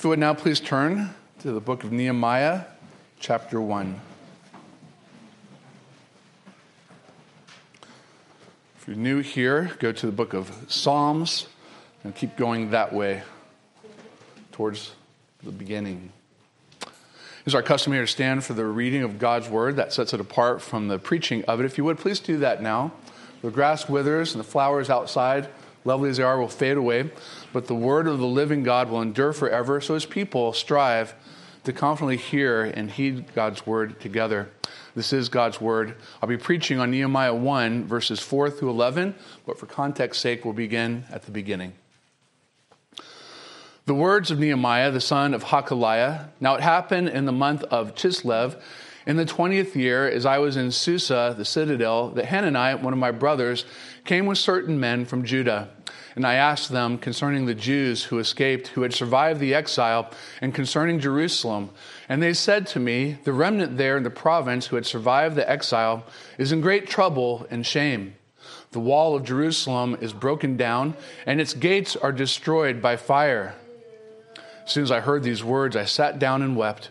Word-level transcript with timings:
If 0.00 0.04
you 0.04 0.08
would 0.08 0.18
now 0.18 0.32
please 0.32 0.60
turn 0.60 1.10
to 1.40 1.52
the 1.52 1.60
book 1.60 1.84
of 1.84 1.92
Nehemiah, 1.92 2.62
chapter 3.18 3.60
1. 3.60 4.00
If 8.78 8.88
you're 8.88 8.96
new 8.96 9.18
here, 9.18 9.72
go 9.78 9.92
to 9.92 10.06
the 10.06 10.10
book 10.10 10.32
of 10.32 10.50
Psalms 10.68 11.48
and 12.02 12.14
keep 12.14 12.38
going 12.38 12.70
that 12.70 12.94
way 12.94 13.20
towards 14.52 14.92
the 15.42 15.52
beginning. 15.52 16.12
It's 17.44 17.54
our 17.54 17.62
custom 17.62 17.92
here 17.92 18.00
to 18.00 18.06
stand 18.06 18.42
for 18.42 18.54
the 18.54 18.64
reading 18.64 19.02
of 19.02 19.18
God's 19.18 19.50
word. 19.50 19.76
That 19.76 19.92
sets 19.92 20.14
it 20.14 20.20
apart 20.20 20.62
from 20.62 20.88
the 20.88 20.98
preaching 20.98 21.44
of 21.44 21.60
it. 21.60 21.66
If 21.66 21.76
you 21.76 21.84
would, 21.84 21.98
please 21.98 22.20
do 22.20 22.38
that 22.38 22.62
now. 22.62 22.92
The 23.42 23.50
grass 23.50 23.86
withers 23.86 24.32
and 24.32 24.40
the 24.40 24.48
flowers 24.48 24.88
outside, 24.88 25.50
lovely 25.84 26.10
as 26.10 26.16
they 26.18 26.22
are, 26.22 26.38
will 26.38 26.48
fade 26.48 26.76
away 26.76 27.10
but 27.52 27.66
the 27.66 27.74
word 27.74 28.06
of 28.06 28.18
the 28.18 28.26
living 28.26 28.62
God 28.62 28.90
will 28.90 29.02
endure 29.02 29.32
forever. 29.32 29.80
So 29.80 29.94
his 29.94 30.06
people 30.06 30.52
strive 30.52 31.14
to 31.64 31.72
confidently 31.72 32.16
hear 32.16 32.64
and 32.64 32.90
heed 32.90 33.34
God's 33.34 33.66
word 33.66 34.00
together. 34.00 34.50
This 34.94 35.12
is 35.12 35.28
God's 35.28 35.60
word. 35.60 35.96
I'll 36.22 36.28
be 36.28 36.36
preaching 36.36 36.78
on 36.78 36.90
Nehemiah 36.90 37.34
1, 37.34 37.84
verses 37.84 38.20
4 38.20 38.50
through 38.50 38.70
11, 38.70 39.14
but 39.46 39.58
for 39.58 39.66
context 39.66 40.20
sake, 40.20 40.44
we'll 40.44 40.54
begin 40.54 41.04
at 41.10 41.22
the 41.22 41.30
beginning. 41.30 41.74
The 43.86 43.94
words 43.94 44.30
of 44.30 44.38
Nehemiah, 44.38 44.90
the 44.90 45.00
son 45.00 45.34
of 45.34 45.44
Hacaliah. 45.44 46.28
Now 46.40 46.54
it 46.54 46.60
happened 46.60 47.08
in 47.08 47.24
the 47.24 47.32
month 47.32 47.62
of 47.64 47.94
Chislev, 47.94 48.60
in 49.06 49.16
the 49.16 49.24
20th 49.24 49.74
year, 49.74 50.06
as 50.08 50.26
I 50.26 50.38
was 50.38 50.56
in 50.56 50.70
Susa, 50.70 51.34
the 51.36 51.44
citadel, 51.44 52.10
that 52.10 52.26
Hanani, 52.26 52.80
one 52.82 52.92
of 52.92 52.98
my 52.98 53.10
brothers, 53.10 53.64
came 54.04 54.26
with 54.26 54.38
certain 54.38 54.78
men 54.78 55.04
from 55.04 55.24
Judah 55.24 55.68
and 56.16 56.26
I 56.26 56.34
asked 56.34 56.70
them 56.70 56.98
concerning 56.98 57.46
the 57.46 57.54
Jews 57.54 58.04
who 58.04 58.18
escaped, 58.18 58.68
who 58.68 58.82
had 58.82 58.92
survived 58.92 59.40
the 59.40 59.54
exile, 59.54 60.10
and 60.40 60.54
concerning 60.54 60.98
Jerusalem. 60.98 61.70
And 62.08 62.22
they 62.22 62.34
said 62.34 62.66
to 62.68 62.80
me, 62.80 63.18
The 63.24 63.32
remnant 63.32 63.76
there 63.76 63.96
in 63.96 64.02
the 64.02 64.10
province 64.10 64.66
who 64.66 64.76
had 64.76 64.86
survived 64.86 65.36
the 65.36 65.48
exile 65.48 66.04
is 66.38 66.52
in 66.52 66.60
great 66.60 66.88
trouble 66.88 67.46
and 67.50 67.64
shame. 67.64 68.14
The 68.72 68.80
wall 68.80 69.14
of 69.14 69.24
Jerusalem 69.24 69.96
is 70.00 70.12
broken 70.12 70.56
down, 70.56 70.94
and 71.26 71.40
its 71.40 71.54
gates 71.54 71.96
are 71.96 72.12
destroyed 72.12 72.82
by 72.82 72.96
fire. 72.96 73.54
As 74.64 74.72
soon 74.72 74.82
as 74.82 74.90
I 74.90 75.00
heard 75.00 75.22
these 75.22 75.44
words, 75.44 75.76
I 75.76 75.84
sat 75.84 76.18
down 76.18 76.42
and 76.42 76.56
wept 76.56 76.90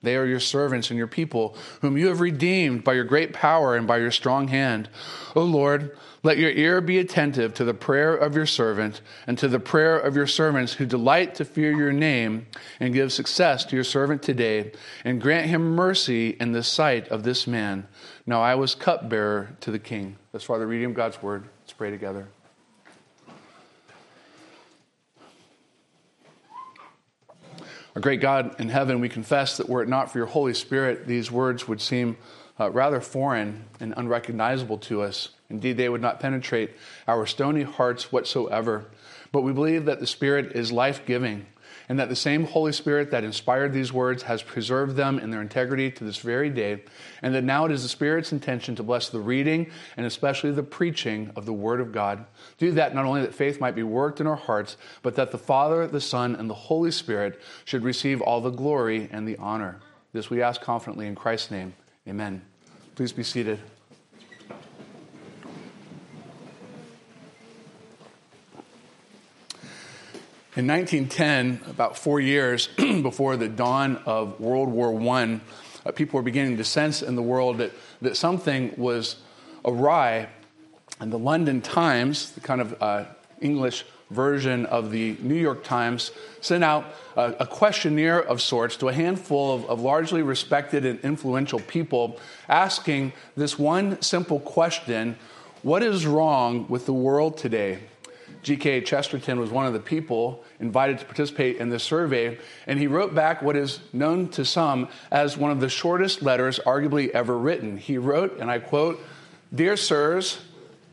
They 0.00 0.16
are 0.16 0.26
your 0.26 0.38
servants 0.38 0.90
and 0.90 0.98
your 0.98 1.08
people, 1.08 1.56
whom 1.80 1.98
you 1.98 2.06
have 2.06 2.20
redeemed 2.20 2.84
by 2.84 2.92
your 2.92 3.04
great 3.04 3.32
power 3.32 3.74
and 3.74 3.86
by 3.86 3.98
your 3.98 4.12
strong 4.12 4.46
hand. 4.46 4.88
O 5.34 5.42
Lord, 5.42 5.96
let 6.22 6.38
your 6.38 6.50
ear 6.50 6.80
be 6.80 6.98
attentive 6.98 7.52
to 7.54 7.64
the 7.64 7.74
prayer 7.74 8.14
of 8.14 8.36
your 8.36 8.46
servant 8.46 9.00
and 9.26 9.36
to 9.38 9.48
the 9.48 9.58
prayer 9.58 9.98
of 9.98 10.14
your 10.14 10.26
servants 10.26 10.74
who 10.74 10.86
delight 10.86 11.34
to 11.36 11.44
fear 11.44 11.72
your 11.72 11.92
name, 11.92 12.46
and 12.78 12.94
give 12.94 13.12
success 13.12 13.64
to 13.64 13.74
your 13.74 13.84
servant 13.84 14.22
today, 14.22 14.72
and 15.04 15.20
grant 15.20 15.46
him 15.46 15.74
mercy 15.74 16.30
in 16.38 16.52
the 16.52 16.62
sight 16.62 17.08
of 17.08 17.24
this 17.24 17.46
man. 17.46 17.88
Now 18.24 18.40
I 18.40 18.54
was 18.54 18.76
cupbearer 18.76 19.56
to 19.60 19.70
the 19.72 19.78
king. 19.80 20.16
That's 20.30 20.44
far 20.44 20.58
the 20.58 20.66
reading 20.66 20.92
God's 20.92 21.20
word. 21.20 21.48
Let's 21.62 21.72
pray 21.72 21.90
together. 21.90 22.28
Our 27.94 28.00
great 28.00 28.20
God 28.20 28.60
in 28.60 28.68
heaven, 28.68 29.00
we 29.00 29.08
confess 29.08 29.56
that 29.56 29.68
were 29.68 29.82
it 29.82 29.88
not 29.88 30.12
for 30.12 30.18
your 30.18 30.26
Holy 30.26 30.54
Spirit, 30.54 31.06
these 31.06 31.30
words 31.30 31.66
would 31.66 31.80
seem 31.80 32.16
uh, 32.60 32.70
rather 32.70 33.00
foreign 33.00 33.64
and 33.80 33.94
unrecognizable 33.96 34.78
to 34.78 35.02
us. 35.02 35.30
Indeed, 35.50 35.76
they 35.76 35.88
would 35.88 36.02
not 36.02 36.20
penetrate 36.20 36.72
our 37.06 37.26
stony 37.26 37.62
hearts 37.62 38.12
whatsoever. 38.12 38.86
But 39.32 39.42
we 39.42 39.52
believe 39.52 39.86
that 39.86 40.00
the 40.00 40.06
Spirit 40.06 40.52
is 40.52 40.72
life 40.72 41.06
giving 41.06 41.46
and 41.88 41.98
that 41.98 42.08
the 42.08 42.16
same 42.16 42.44
Holy 42.44 42.72
Spirit 42.72 43.10
that 43.10 43.24
inspired 43.24 43.72
these 43.72 43.92
words 43.92 44.24
has 44.24 44.42
preserved 44.42 44.96
them 44.96 45.18
in 45.18 45.30
their 45.30 45.40
integrity 45.40 45.90
to 45.90 46.04
this 46.04 46.18
very 46.18 46.50
day, 46.50 46.82
and 47.22 47.34
that 47.34 47.44
now 47.44 47.64
it 47.64 47.72
is 47.72 47.82
the 47.82 47.88
Spirit's 47.88 48.32
intention 48.32 48.74
to 48.76 48.82
bless 48.82 49.08
the 49.08 49.20
reading 49.20 49.70
and 49.96 50.04
especially 50.04 50.50
the 50.50 50.62
preaching 50.62 51.30
of 51.34 51.46
the 51.46 51.52
Word 51.52 51.80
of 51.80 51.92
God. 51.92 52.26
Do 52.58 52.72
that 52.72 52.94
not 52.94 53.04
only 53.04 53.22
that 53.22 53.34
faith 53.34 53.60
might 53.60 53.74
be 53.74 53.82
worked 53.82 54.20
in 54.20 54.26
our 54.26 54.36
hearts, 54.36 54.76
but 55.02 55.14
that 55.14 55.30
the 55.30 55.38
Father, 55.38 55.86
the 55.86 56.00
Son, 56.00 56.34
and 56.34 56.50
the 56.50 56.54
Holy 56.54 56.90
Spirit 56.90 57.40
should 57.64 57.82
receive 57.82 58.20
all 58.20 58.40
the 58.40 58.50
glory 58.50 59.08
and 59.10 59.26
the 59.26 59.36
honor. 59.38 59.80
This 60.12 60.30
we 60.30 60.42
ask 60.42 60.60
confidently 60.60 61.06
in 61.06 61.14
Christ's 61.14 61.50
name. 61.50 61.74
Amen. 62.06 62.42
Please 62.94 63.12
be 63.12 63.22
seated. 63.22 63.60
In 70.58 70.66
1910, 70.66 71.70
about 71.70 71.96
four 71.96 72.18
years 72.18 72.66
before 72.76 73.36
the 73.36 73.48
dawn 73.48 73.96
of 74.06 74.40
World 74.40 74.68
War 74.68 74.92
I, 75.16 75.40
uh, 75.86 75.92
people 75.92 76.18
were 76.18 76.24
beginning 76.24 76.56
to 76.56 76.64
sense 76.64 77.00
in 77.00 77.14
the 77.14 77.22
world 77.22 77.58
that, 77.58 77.70
that 78.02 78.16
something 78.16 78.74
was 78.76 79.18
awry. 79.64 80.28
And 80.98 81.12
the 81.12 81.18
London 81.18 81.60
Times, 81.60 82.32
the 82.32 82.40
kind 82.40 82.60
of 82.60 82.82
uh, 82.82 83.04
English 83.40 83.84
version 84.10 84.66
of 84.66 84.90
the 84.90 85.16
New 85.20 85.36
York 85.36 85.62
Times, 85.62 86.10
sent 86.40 86.64
out 86.64 86.86
a, 87.16 87.46
questionnaire 87.46 88.20
of 88.20 88.42
sorts 88.42 88.76
to 88.78 88.88
a 88.88 88.92
handful 88.92 89.54
of, 89.54 89.64
of 89.66 89.80
largely 89.80 90.22
respected 90.22 90.84
and 90.84 90.98
influential 91.02 91.60
people, 91.60 92.18
asking 92.48 93.12
this 93.36 93.60
one 93.60 94.02
simple 94.02 94.40
question 94.40 95.16
What 95.62 95.84
is 95.84 96.04
wrong 96.04 96.66
with 96.68 96.84
the 96.84 96.92
world 96.92 97.38
today? 97.38 97.78
G.K. 98.42 98.82
Chesterton 98.82 99.40
was 99.40 99.50
one 99.50 99.66
of 99.66 99.72
the 99.72 99.80
people 99.80 100.44
invited 100.60 100.98
to 100.98 101.04
participate 101.04 101.56
in 101.56 101.68
this 101.68 101.82
survey, 101.82 102.38
and 102.66 102.78
he 102.78 102.86
wrote 102.86 103.14
back 103.14 103.42
what 103.42 103.56
is 103.56 103.80
known 103.92 104.28
to 104.30 104.44
some 104.44 104.88
as 105.10 105.36
one 105.36 105.50
of 105.50 105.60
the 105.60 105.68
shortest 105.68 106.22
letters 106.22 106.58
arguably 106.64 107.10
ever 107.10 107.36
written. 107.36 107.76
He 107.76 107.98
wrote, 107.98 108.38
and 108.38 108.50
I 108.50 108.58
quote, 108.58 109.00
Dear 109.54 109.76
sirs, 109.76 110.40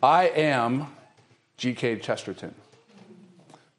I 0.01 0.28
am 0.29 0.88
G.K. 1.57 2.00
Chesterton. 2.00 2.56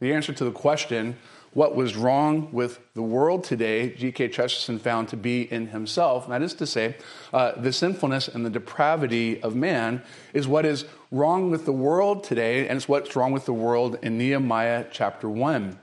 The 0.00 0.12
answer 0.12 0.32
to 0.32 0.44
the 0.44 0.52
question, 0.52 1.16
what 1.56 1.74
was 1.74 1.96
wrong 1.96 2.52
with 2.52 2.80
the 2.92 3.02
world 3.02 3.42
today, 3.42 3.88
G.K. 3.88 4.28
Chesterton 4.28 4.78
found 4.78 5.08
to 5.08 5.16
be 5.16 5.50
in 5.50 5.68
himself. 5.68 6.24
And 6.24 6.34
that 6.34 6.42
is 6.42 6.52
to 6.54 6.66
say, 6.66 6.96
uh, 7.32 7.52
the 7.52 7.72
sinfulness 7.72 8.28
and 8.28 8.44
the 8.44 8.50
depravity 8.50 9.40
of 9.42 9.56
man 9.56 10.02
is 10.34 10.46
what 10.46 10.66
is 10.66 10.84
wrong 11.10 11.50
with 11.50 11.64
the 11.64 11.72
world 11.72 12.24
today, 12.24 12.68
and 12.68 12.76
it's 12.76 12.88
what's 12.88 13.14
wrong 13.16 13.32
with 13.32 13.44
the 13.44 13.52
world 13.52 13.98
in 14.02 14.18
Nehemiah 14.18 14.86
chapter 14.90 15.28
1. 15.28 15.78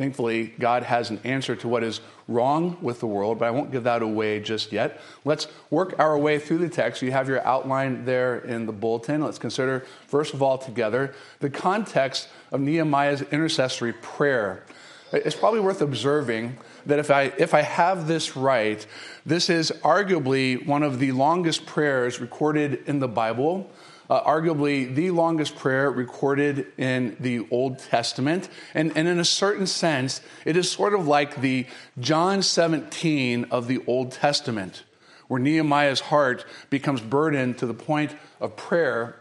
Thankfully, 0.00 0.54
God 0.58 0.84
has 0.84 1.10
an 1.10 1.20
answer 1.24 1.54
to 1.56 1.68
what 1.68 1.84
is 1.84 2.00
wrong 2.26 2.78
with 2.80 3.00
the 3.00 3.06
world, 3.06 3.38
but 3.38 3.44
I 3.44 3.50
won't 3.50 3.70
give 3.70 3.84
that 3.84 4.00
away 4.00 4.40
just 4.40 4.72
yet. 4.72 4.98
Let's 5.26 5.46
work 5.68 5.94
our 5.98 6.16
way 6.16 6.38
through 6.38 6.56
the 6.58 6.70
text. 6.70 7.02
You 7.02 7.12
have 7.12 7.28
your 7.28 7.46
outline 7.46 8.06
there 8.06 8.38
in 8.38 8.64
the 8.64 8.72
bulletin. 8.72 9.22
Let's 9.22 9.38
consider, 9.38 9.84
first 10.06 10.32
of 10.32 10.42
all, 10.42 10.56
together 10.56 11.14
the 11.40 11.50
context 11.50 12.28
of 12.50 12.60
Nehemiah's 12.60 13.20
intercessory 13.20 13.92
prayer. 13.92 14.64
It's 15.12 15.36
probably 15.36 15.60
worth 15.60 15.80
observing 15.80 16.56
that 16.86 16.98
if 16.98 17.10
I, 17.10 17.32
if 17.36 17.52
I 17.52 17.62
have 17.62 18.06
this 18.06 18.36
right, 18.36 18.84
this 19.26 19.50
is 19.50 19.72
arguably 19.82 20.64
one 20.64 20.82
of 20.82 20.98
the 20.98 21.12
longest 21.12 21.66
prayers 21.66 22.20
recorded 22.20 22.84
in 22.86 23.00
the 23.00 23.08
Bible. 23.08 23.70
uh, 24.10 24.20
arguably 24.24 24.92
the 24.92 25.12
longest 25.12 25.56
prayer 25.56 25.88
recorded 25.88 26.66
in 26.76 27.16
the 27.20 27.46
Old 27.50 27.78
Testament. 27.78 28.48
And, 28.74 28.92
and 28.96 29.06
in 29.06 29.20
a 29.20 29.24
certain 29.24 29.68
sense, 29.68 30.20
it 30.44 30.56
is 30.56 30.68
sort 30.70 30.94
of 30.94 31.06
like 31.06 31.40
the 31.40 31.66
John 32.00 32.42
17 32.42 33.46
of 33.52 33.68
the 33.68 33.80
Old 33.86 34.10
Testament, 34.10 34.82
where 35.28 35.40
Nehemiah's 35.40 36.00
heart 36.00 36.44
becomes 36.70 37.00
burdened 37.00 37.58
to 37.58 37.66
the 37.66 37.74
point 37.74 38.16
of 38.40 38.56
prayer 38.56 39.19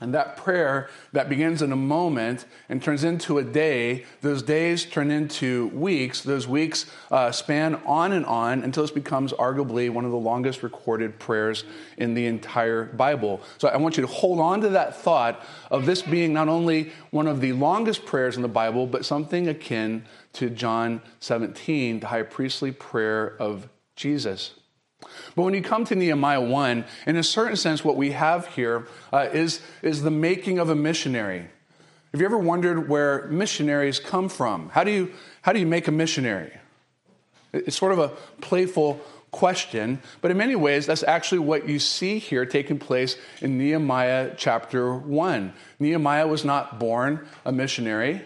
and 0.00 0.14
that 0.14 0.36
prayer 0.36 0.88
that 1.12 1.28
begins 1.28 1.62
in 1.62 1.72
a 1.72 1.76
moment 1.76 2.46
and 2.68 2.82
turns 2.82 3.04
into 3.04 3.38
a 3.38 3.44
day, 3.44 4.04
those 4.22 4.42
days 4.42 4.84
turn 4.84 5.10
into 5.10 5.68
weeks. 5.68 6.22
Those 6.22 6.48
weeks 6.48 6.86
uh, 7.10 7.32
span 7.32 7.76
on 7.86 8.12
and 8.12 8.24
on 8.26 8.62
until 8.62 8.84
it 8.84 8.94
becomes 8.94 9.32
arguably 9.32 9.90
one 9.90 10.04
of 10.04 10.10
the 10.10 10.16
longest 10.16 10.62
recorded 10.62 11.18
prayers 11.18 11.64
in 11.96 12.14
the 12.14 12.26
entire 12.26 12.84
Bible. 12.84 13.40
So 13.58 13.68
I 13.68 13.76
want 13.76 13.96
you 13.96 14.02
to 14.02 14.12
hold 14.12 14.40
on 14.40 14.60
to 14.62 14.70
that 14.70 14.96
thought 14.96 15.44
of 15.70 15.86
this 15.86 16.02
being 16.02 16.32
not 16.32 16.48
only 16.48 16.92
one 17.10 17.26
of 17.26 17.40
the 17.40 17.52
longest 17.52 18.06
prayers 18.06 18.36
in 18.36 18.42
the 18.42 18.48
Bible, 18.48 18.86
but 18.86 19.04
something 19.04 19.48
akin 19.48 20.04
to 20.34 20.48
John 20.48 21.02
17, 21.20 22.00
the 22.00 22.06
high 22.06 22.22
priestly 22.22 22.72
prayer 22.72 23.36
of 23.40 23.68
Jesus. 23.96 24.54
But 25.34 25.42
when 25.42 25.54
you 25.54 25.62
come 25.62 25.84
to 25.86 25.94
Nehemiah 25.94 26.40
1, 26.40 26.84
in 27.06 27.16
a 27.16 27.22
certain 27.22 27.56
sense, 27.56 27.84
what 27.84 27.96
we 27.96 28.12
have 28.12 28.46
here 28.48 28.86
uh, 29.12 29.28
is 29.32 29.60
is, 29.82 30.02
the 30.02 30.10
making 30.10 30.58
of 30.58 30.70
a 30.70 30.74
missionary. 30.74 31.46
Have 32.12 32.20
you 32.20 32.26
ever 32.26 32.38
wondered 32.38 32.88
where 32.88 33.28
missionaries 33.28 34.00
come 34.00 34.28
from? 34.28 34.68
How 34.70 34.84
do 34.84 34.90
you, 34.90 35.12
how 35.42 35.52
do 35.52 35.60
you 35.60 35.66
make 35.66 35.86
a 35.86 35.92
missionary? 35.92 36.52
It's 37.52 37.76
sort 37.76 37.92
of 37.92 37.98
a 37.98 38.08
playful 38.40 39.00
question, 39.30 40.00
but 40.20 40.30
in 40.30 40.36
many 40.36 40.56
ways, 40.56 40.86
that's 40.86 41.04
actually 41.04 41.38
what 41.38 41.68
you 41.68 41.78
see 41.78 42.18
here 42.18 42.44
taking 42.44 42.78
place 42.78 43.16
in 43.40 43.58
Nehemiah 43.58 44.34
chapter 44.36 44.94
1. 44.94 45.52
Nehemiah 45.78 46.26
was 46.26 46.44
not 46.44 46.80
born 46.80 47.26
a 47.44 47.52
missionary, 47.52 48.22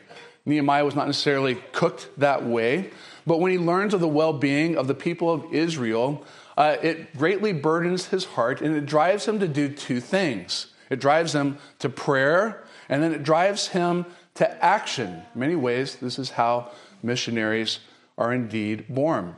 Nehemiah 0.47 0.85
was 0.85 0.95
not 0.95 1.07
necessarily 1.07 1.55
cooked 1.73 2.09
that 2.19 2.45
way, 2.45 2.91
but 3.27 3.41
when 3.41 3.51
he 3.51 3.59
learns 3.59 3.95
of 3.95 4.01
the 4.01 4.09
well 4.09 4.35
being 4.35 4.77
of 4.77 4.89
the 4.89 4.95
people 4.95 5.31
of 5.31 5.55
Israel, 5.55 6.25
uh, 6.57 6.77
it 6.83 7.17
greatly 7.17 7.53
burdens 7.53 8.07
his 8.07 8.25
heart 8.25 8.61
and 8.61 8.77
it 8.77 8.87
drives 8.87 9.27
him 9.27 9.41
to 9.41 9.49
do 9.49 9.69
two 9.69 10.01
things 10.01 10.69
it 10.91 11.01
drives 11.01 11.35
him 11.35 11.59
to 11.79 11.89
prayer, 11.89 12.63
and 12.89 13.03
then 13.03 13.13
it 13.13 13.23
drives 13.23 13.69
him 13.69 14.07
to 14.35 14.65
action. 14.65 15.23
In 15.35 15.41
many 15.41 15.57
ways, 15.57 15.97
this 15.97 16.19
is 16.19 16.31
how 16.31 16.71
missionaries 17.03 17.81
are 18.19 18.33
indeed 18.33 18.87
born. 18.89 19.35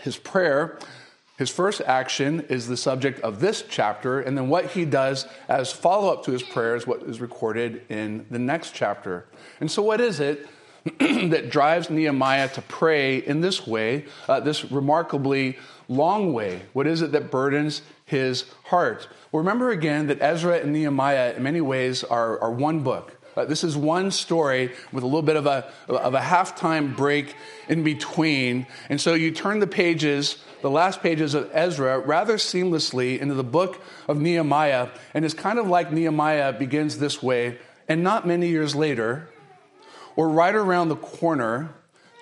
His 0.00 0.16
prayer, 0.16 0.78
his 1.38 1.50
first 1.50 1.80
action 1.82 2.40
is 2.48 2.66
the 2.66 2.76
subject 2.76 3.20
of 3.20 3.40
this 3.40 3.64
chapter, 3.68 4.20
and 4.20 4.36
then 4.36 4.48
what 4.48 4.72
he 4.72 4.84
does 4.84 5.26
as 5.48 5.72
follow 5.72 6.12
up 6.12 6.24
to 6.24 6.32
his 6.32 6.42
prayer 6.42 6.76
is 6.76 6.86
what 6.86 7.02
is 7.02 7.20
recorded 7.20 7.82
in 7.88 8.26
the 8.30 8.38
next 8.38 8.74
chapter. 8.74 9.26
And 9.60 9.70
so, 9.70 9.82
what 9.82 10.00
is 10.00 10.20
it 10.20 10.48
that 10.98 11.48
drives 11.50 11.90
Nehemiah 11.90 12.48
to 12.48 12.62
pray 12.62 13.18
in 13.18 13.40
this 13.40 13.66
way, 13.66 14.06
uh, 14.28 14.40
this 14.40 14.70
remarkably 14.70 15.56
long 15.92 16.32
way? 16.32 16.62
What 16.72 16.86
is 16.86 17.02
it 17.02 17.12
that 17.12 17.30
burdens 17.30 17.82
his 18.04 18.44
heart? 18.64 19.08
Well, 19.30 19.42
remember 19.42 19.70
again 19.70 20.08
that 20.08 20.20
Ezra 20.20 20.58
and 20.58 20.72
Nehemiah, 20.72 21.34
in 21.36 21.42
many 21.42 21.60
ways, 21.60 22.04
are, 22.04 22.38
are 22.40 22.50
one 22.50 22.80
book. 22.80 23.18
Uh, 23.34 23.46
this 23.46 23.64
is 23.64 23.76
one 23.76 24.10
story 24.10 24.72
with 24.92 25.02
a 25.02 25.06
little 25.06 25.22
bit 25.22 25.36
of 25.36 25.46
a, 25.46 25.70
of 25.88 26.14
a 26.14 26.20
halftime 26.20 26.94
break 26.94 27.34
in 27.68 27.82
between. 27.82 28.66
And 28.90 29.00
so 29.00 29.14
you 29.14 29.30
turn 29.30 29.58
the 29.58 29.66
pages, 29.66 30.36
the 30.60 30.70
last 30.70 31.02
pages 31.02 31.32
of 31.34 31.50
Ezra, 31.54 31.98
rather 31.98 32.36
seamlessly 32.36 33.18
into 33.18 33.34
the 33.34 33.44
book 33.44 33.80
of 34.06 34.20
Nehemiah. 34.20 34.88
And 35.14 35.24
it's 35.24 35.34
kind 35.34 35.58
of 35.58 35.66
like 35.66 35.90
Nehemiah 35.90 36.52
begins 36.52 36.98
this 36.98 37.22
way. 37.22 37.58
And 37.88 38.02
not 38.02 38.26
many 38.26 38.48
years 38.48 38.74
later, 38.74 39.28
or 40.14 40.28
right 40.28 40.54
around 40.54 40.88
the 40.88 40.96
corner, 40.96 41.74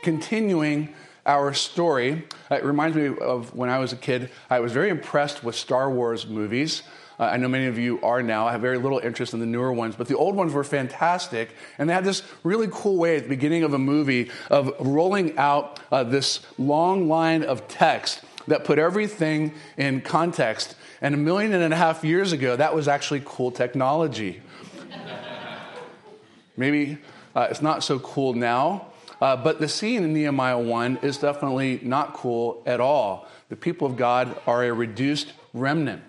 continuing 0.02 0.94
our 1.26 1.52
story. 1.52 2.26
It 2.50 2.64
reminds 2.64 2.96
me 2.96 3.14
of 3.20 3.55
when 3.55 3.69
I 3.69 3.78
was 3.78 3.93
a 3.93 3.96
kid. 3.96 4.31
I 4.49 4.61
was 4.61 4.72
very 4.72 4.88
impressed 4.88 5.44
with 5.44 5.55
Star 5.55 5.90
Wars 5.90 6.26
movies. 6.26 6.82
Uh, 7.20 7.25
I 7.25 7.37
know 7.37 7.49
many 7.49 7.67
of 7.67 7.78
you 7.78 8.00
are 8.02 8.22
now. 8.22 8.46
I 8.46 8.52
have 8.52 8.62
very 8.62 8.78
little 8.78 8.99
interest 8.99 9.34
in 9.34 9.40
the 9.40 9.46
newer 9.46 9.72
ones, 9.72 9.94
but 9.94 10.08
the 10.08 10.17
old 10.17 10.34
ones 10.34 10.55
were 10.55 10.64
fantastic. 10.64 11.50
And 11.76 11.88
they 11.88 11.93
had 11.93 12.05
this 12.05 12.22
really 12.43 12.69
cool 12.72 12.96
way 12.96 13.17
at 13.17 13.25
the 13.25 13.28
beginning 13.28 13.62
of 13.62 13.75
a 13.75 13.78
movie 13.78 14.31
of 14.49 14.72
rolling 14.81 15.37
out 15.37 15.78
uh, 15.93 16.02
this 16.02 16.40
long 16.56 17.08
line 17.08 17.43
of 17.43 17.69
text 17.69 18.23
that 18.46 18.64
put 18.64 18.78
everything 18.78 19.52
in 19.76 20.00
context. 20.00 20.76
And 21.02 21.14
a 21.14 21.19
million 21.19 21.52
and 21.52 21.75
a 21.75 21.76
half 21.76 22.05
years 22.05 22.32
ago, 22.32 22.56
that 22.56 22.75
was 22.75 22.88
actually 22.88 23.23
cool 23.26 23.50
technology. 23.50 24.40
Maybe 26.56 26.99
uh, 27.34 27.49
it's 27.50 27.62
not 27.62 27.84
so 27.84 27.99
cool 27.99 28.32
now, 28.32 28.89
uh, 29.20 29.37
but 29.37 29.61
the 29.61 29.69
scene 29.69 30.02
in 30.02 30.12
Nehemiah 30.12 30.58
1 30.58 30.99
is 31.02 31.19
definitely 31.19 31.81
not 31.82 32.14
cool 32.14 32.62
at 32.67 32.81
all. 32.81 33.28
The 33.49 33.56
people 33.56 33.87
of 33.87 33.96
God 33.96 34.40
are 34.46 34.64
a 34.64 34.72
reduced 34.72 35.32
remnant, 35.52 36.02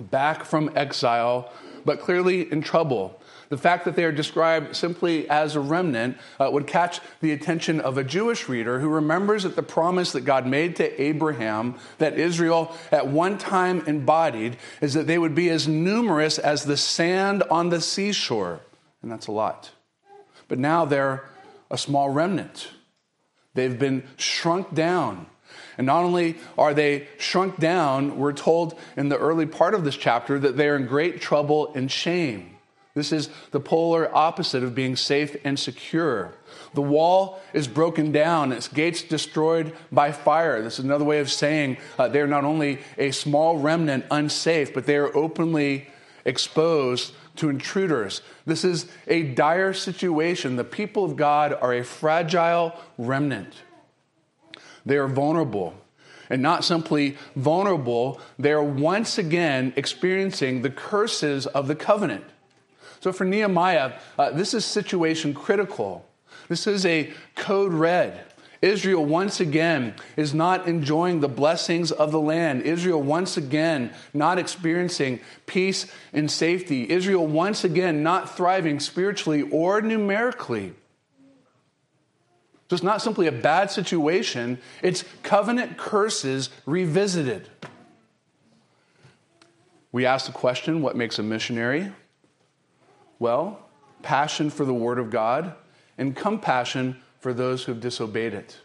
back 0.00 0.44
from 0.44 0.70
exile, 0.74 1.52
but 1.84 2.00
clearly 2.00 2.50
in 2.50 2.62
trouble. 2.62 3.20
The 3.50 3.58
fact 3.58 3.84
that 3.84 3.96
they 3.96 4.04
are 4.04 4.12
described 4.12 4.76
simply 4.76 5.28
as 5.28 5.56
a 5.56 5.60
remnant 5.60 6.18
uh, 6.38 6.48
would 6.52 6.68
catch 6.68 7.00
the 7.20 7.32
attention 7.32 7.80
of 7.80 7.98
a 7.98 8.04
Jewish 8.04 8.48
reader 8.48 8.78
who 8.78 8.88
remembers 8.88 9.42
that 9.42 9.56
the 9.56 9.62
promise 9.62 10.12
that 10.12 10.20
God 10.20 10.46
made 10.46 10.76
to 10.76 11.02
Abraham, 11.02 11.74
that 11.98 12.16
Israel 12.16 12.76
at 12.92 13.08
one 13.08 13.38
time 13.38 13.82
embodied, 13.88 14.56
is 14.80 14.94
that 14.94 15.08
they 15.08 15.18
would 15.18 15.34
be 15.34 15.50
as 15.50 15.66
numerous 15.66 16.38
as 16.38 16.64
the 16.64 16.76
sand 16.76 17.42
on 17.50 17.70
the 17.70 17.80
seashore. 17.80 18.60
And 19.02 19.10
that's 19.10 19.26
a 19.26 19.32
lot. 19.32 19.70
But 20.46 20.60
now 20.60 20.84
they're 20.84 21.24
a 21.70 21.78
small 21.78 22.10
remnant. 22.10 22.68
They've 23.54 23.78
been 23.78 24.04
shrunk 24.16 24.74
down. 24.74 25.26
And 25.76 25.86
not 25.86 26.04
only 26.04 26.36
are 26.58 26.74
they 26.74 27.08
shrunk 27.18 27.58
down, 27.58 28.16
we're 28.16 28.32
told 28.32 28.78
in 28.96 29.08
the 29.08 29.18
early 29.18 29.46
part 29.46 29.74
of 29.74 29.84
this 29.84 29.96
chapter 29.96 30.38
that 30.38 30.56
they 30.56 30.68
are 30.68 30.76
in 30.76 30.86
great 30.86 31.20
trouble 31.20 31.72
and 31.74 31.90
shame. 31.90 32.56
This 32.94 33.12
is 33.12 33.30
the 33.52 33.60
polar 33.60 34.14
opposite 34.14 34.64
of 34.64 34.74
being 34.74 34.96
safe 34.96 35.36
and 35.44 35.58
secure. 35.58 36.34
The 36.74 36.82
wall 36.82 37.40
is 37.52 37.68
broken 37.68 38.10
down, 38.10 38.52
its 38.52 38.66
gates 38.66 39.02
destroyed 39.02 39.72
by 39.92 40.10
fire. 40.10 40.60
This 40.60 40.78
is 40.78 40.84
another 40.84 41.04
way 41.04 41.20
of 41.20 41.30
saying 41.30 41.78
uh, 41.98 42.08
they're 42.08 42.26
not 42.26 42.44
only 42.44 42.80
a 42.98 43.12
small 43.12 43.58
remnant 43.58 44.06
unsafe, 44.10 44.74
but 44.74 44.86
they 44.86 44.96
are 44.96 45.16
openly 45.16 45.86
exposed 46.24 47.14
to 47.36 47.48
intruders. 47.48 48.22
This 48.46 48.64
is 48.64 48.86
a 49.06 49.22
dire 49.22 49.72
situation. 49.72 50.56
The 50.56 50.64
people 50.64 51.04
of 51.04 51.16
God 51.16 51.52
are 51.60 51.74
a 51.74 51.84
fragile 51.84 52.74
remnant. 52.98 53.54
They 54.84 54.96
are 54.96 55.08
vulnerable. 55.08 55.74
And 56.28 56.42
not 56.42 56.64
simply 56.64 57.16
vulnerable, 57.34 58.20
they 58.38 58.52
are 58.52 58.62
once 58.62 59.18
again 59.18 59.72
experiencing 59.74 60.62
the 60.62 60.70
curses 60.70 61.46
of 61.46 61.66
the 61.66 61.74
covenant. 61.74 62.24
So 63.00 63.12
for 63.12 63.24
Nehemiah, 63.24 63.94
uh, 64.18 64.30
this 64.30 64.54
is 64.54 64.64
situation 64.64 65.34
critical. 65.34 66.06
This 66.48 66.66
is 66.66 66.86
a 66.86 67.12
code 67.34 67.72
red. 67.72 68.24
Israel 68.62 69.04
once 69.04 69.40
again 69.40 69.94
is 70.16 70.34
not 70.34 70.68
enjoying 70.68 71.20
the 71.20 71.28
blessings 71.28 71.90
of 71.90 72.12
the 72.12 72.20
land. 72.20 72.62
Israel 72.62 73.02
once 73.02 73.38
again 73.38 73.92
not 74.12 74.38
experiencing 74.38 75.20
peace 75.46 75.90
and 76.12 76.30
safety. 76.30 76.90
Israel 76.90 77.26
once 77.26 77.64
again 77.64 78.02
not 78.02 78.36
thriving 78.36 78.78
spiritually 78.78 79.42
or 79.42 79.80
numerically. 79.80 80.74
So 82.68 82.74
it's 82.74 82.82
not 82.84 83.02
simply 83.02 83.26
a 83.26 83.32
bad 83.32 83.70
situation, 83.70 84.58
it's 84.80 85.04
covenant 85.24 85.76
curses 85.76 86.50
revisited. 86.66 87.48
We 89.90 90.06
ask 90.06 90.26
the 90.26 90.32
question 90.32 90.82
what 90.82 90.96
makes 90.96 91.18
a 91.18 91.22
missionary? 91.22 91.90
Well, 93.18 93.58
passion 94.02 94.50
for 94.50 94.64
the 94.64 94.74
Word 94.74 94.98
of 94.98 95.10
God 95.10 95.54
and 95.98 96.14
compassion 96.14 97.00
for 97.20 97.32
those 97.32 97.64
who 97.64 97.72
have 97.72 97.80
disobeyed 97.80 98.34
it. 98.34 98.58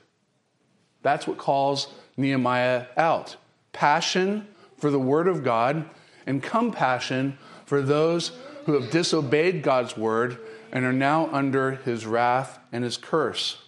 That's 1.01 1.27
what 1.27 1.37
calls 1.37 1.93
Nehemiah 2.17 2.87
out 2.97 3.35
passion 3.71 4.47
for 4.77 4.89
the 4.89 4.99
word 4.99 5.27
of 5.27 5.43
God 5.43 5.87
and 6.25 6.41
compassion 6.41 7.37
for 7.65 7.81
those 7.81 8.31
who 8.65 8.79
have 8.79 8.89
disobeyed 8.89 9.61
God's 9.61 9.95
word 9.97 10.39
and 10.71 10.85
are 10.85 10.93
now 10.93 11.27
under 11.31 11.71
his 11.71 12.05
wrath 12.05 12.57
and 12.71 12.83
his 12.83 12.97
curse. 12.97 13.61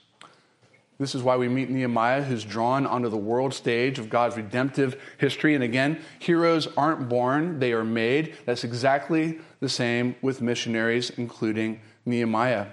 This 1.00 1.13
is 1.13 1.22
why 1.22 1.38
we 1.38 1.48
meet 1.48 1.70
Nehemiah, 1.70 2.24
who's 2.24 2.44
drawn 2.44 2.88
onto 2.88 3.10
the 3.10 3.17
world 3.17 3.53
stage 3.53 4.00
of 4.00 4.10
God's 4.10 4.36
redemptive 4.36 5.00
history. 5.20 5.53
And 5.53 5.63
again, 5.63 6.01
heroes 6.17 6.67
aren't 6.75 7.08
born, 7.08 7.60
they 7.60 7.72
are 7.74 7.84
made. 7.84 8.36
That's 8.46 8.63
exactly 8.63 9.39
the 9.60 9.70
same 9.70 10.15
with 10.24 10.41
missionaries, 10.41 11.12
including 11.12 11.82
Nehemiah. 12.06 12.67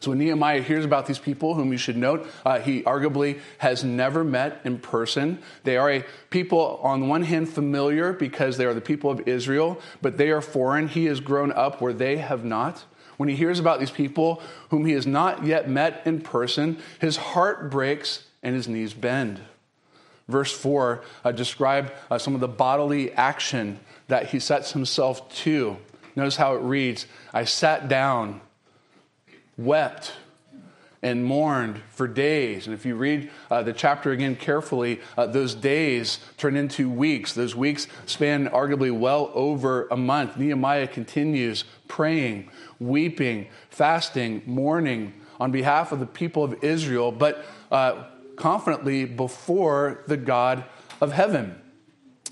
So 0.00 0.10
when 0.10 0.18
Nehemiah 0.18 0.60
hears 0.60 0.84
about 0.84 1.06
these 1.06 1.18
people, 1.18 1.54
whom 1.54 1.72
you 1.72 1.78
should 1.78 1.96
note, 1.96 2.26
uh, 2.44 2.58
he 2.58 2.82
arguably 2.82 3.40
has 3.58 3.82
never 3.82 4.22
met 4.22 4.60
in 4.64 4.78
person. 4.78 5.38
They 5.64 5.76
are 5.76 5.90
a 5.90 6.04
people, 6.28 6.80
on 6.82 7.00
the 7.00 7.06
one 7.06 7.22
hand, 7.22 7.48
familiar 7.48 8.12
because 8.12 8.56
they 8.56 8.66
are 8.66 8.74
the 8.74 8.80
people 8.80 9.10
of 9.10 9.26
Israel, 9.26 9.80
but 10.02 10.18
they 10.18 10.30
are 10.30 10.42
foreign. 10.42 10.88
He 10.88 11.06
has 11.06 11.20
grown 11.20 11.52
up 11.52 11.80
where 11.80 11.92
they 11.92 12.18
have 12.18 12.44
not. 12.44 12.84
When 13.16 13.28
he 13.28 13.36
hears 13.36 13.58
about 13.58 13.80
these 13.80 13.90
people 13.90 14.42
whom 14.70 14.84
he 14.84 14.92
has 14.92 15.06
not 15.06 15.44
yet 15.44 15.68
met 15.68 16.02
in 16.04 16.20
person, 16.20 16.78
his 17.00 17.16
heart 17.16 17.70
breaks 17.70 18.26
and 18.42 18.54
his 18.54 18.68
knees 18.68 18.94
bend. 18.94 19.40
Verse 20.28 20.52
4 20.52 21.02
uh, 21.24 21.32
describe 21.32 21.92
uh, 22.10 22.18
some 22.18 22.34
of 22.34 22.40
the 22.40 22.48
bodily 22.48 23.12
action 23.12 23.78
that 24.08 24.30
he 24.30 24.38
sets 24.38 24.72
himself 24.72 25.32
to. 25.36 25.76
Notice 26.16 26.36
how 26.36 26.56
it 26.56 26.60
reads 26.60 27.06
I 27.32 27.44
sat 27.44 27.88
down 27.88 28.40
wept 29.56 30.12
and 31.02 31.24
mourned 31.24 31.80
for 31.90 32.06
days. 32.06 32.66
And 32.66 32.74
if 32.74 32.86
you 32.86 32.94
read 32.94 33.30
uh, 33.50 33.62
the 33.62 33.72
chapter 33.72 34.12
again 34.12 34.36
carefully, 34.36 35.00
uh, 35.18 35.26
those 35.26 35.54
days 35.54 36.20
turn 36.36 36.56
into 36.56 36.88
weeks. 36.88 37.32
Those 37.32 37.56
weeks 37.56 37.88
span 38.06 38.48
arguably 38.48 38.96
well 38.96 39.30
over 39.34 39.88
a 39.88 39.96
month. 39.96 40.36
Nehemiah 40.36 40.86
continues 40.86 41.64
praying, 41.88 42.50
weeping, 42.78 43.48
fasting, 43.68 44.42
mourning 44.46 45.12
on 45.40 45.50
behalf 45.50 45.90
of 45.90 45.98
the 45.98 46.06
people 46.06 46.44
of 46.44 46.62
Israel, 46.62 47.10
but 47.10 47.44
uh, 47.72 48.04
confidently 48.36 49.04
before 49.04 50.04
the 50.06 50.16
God 50.16 50.64
of 51.00 51.12
heaven. 51.12 51.60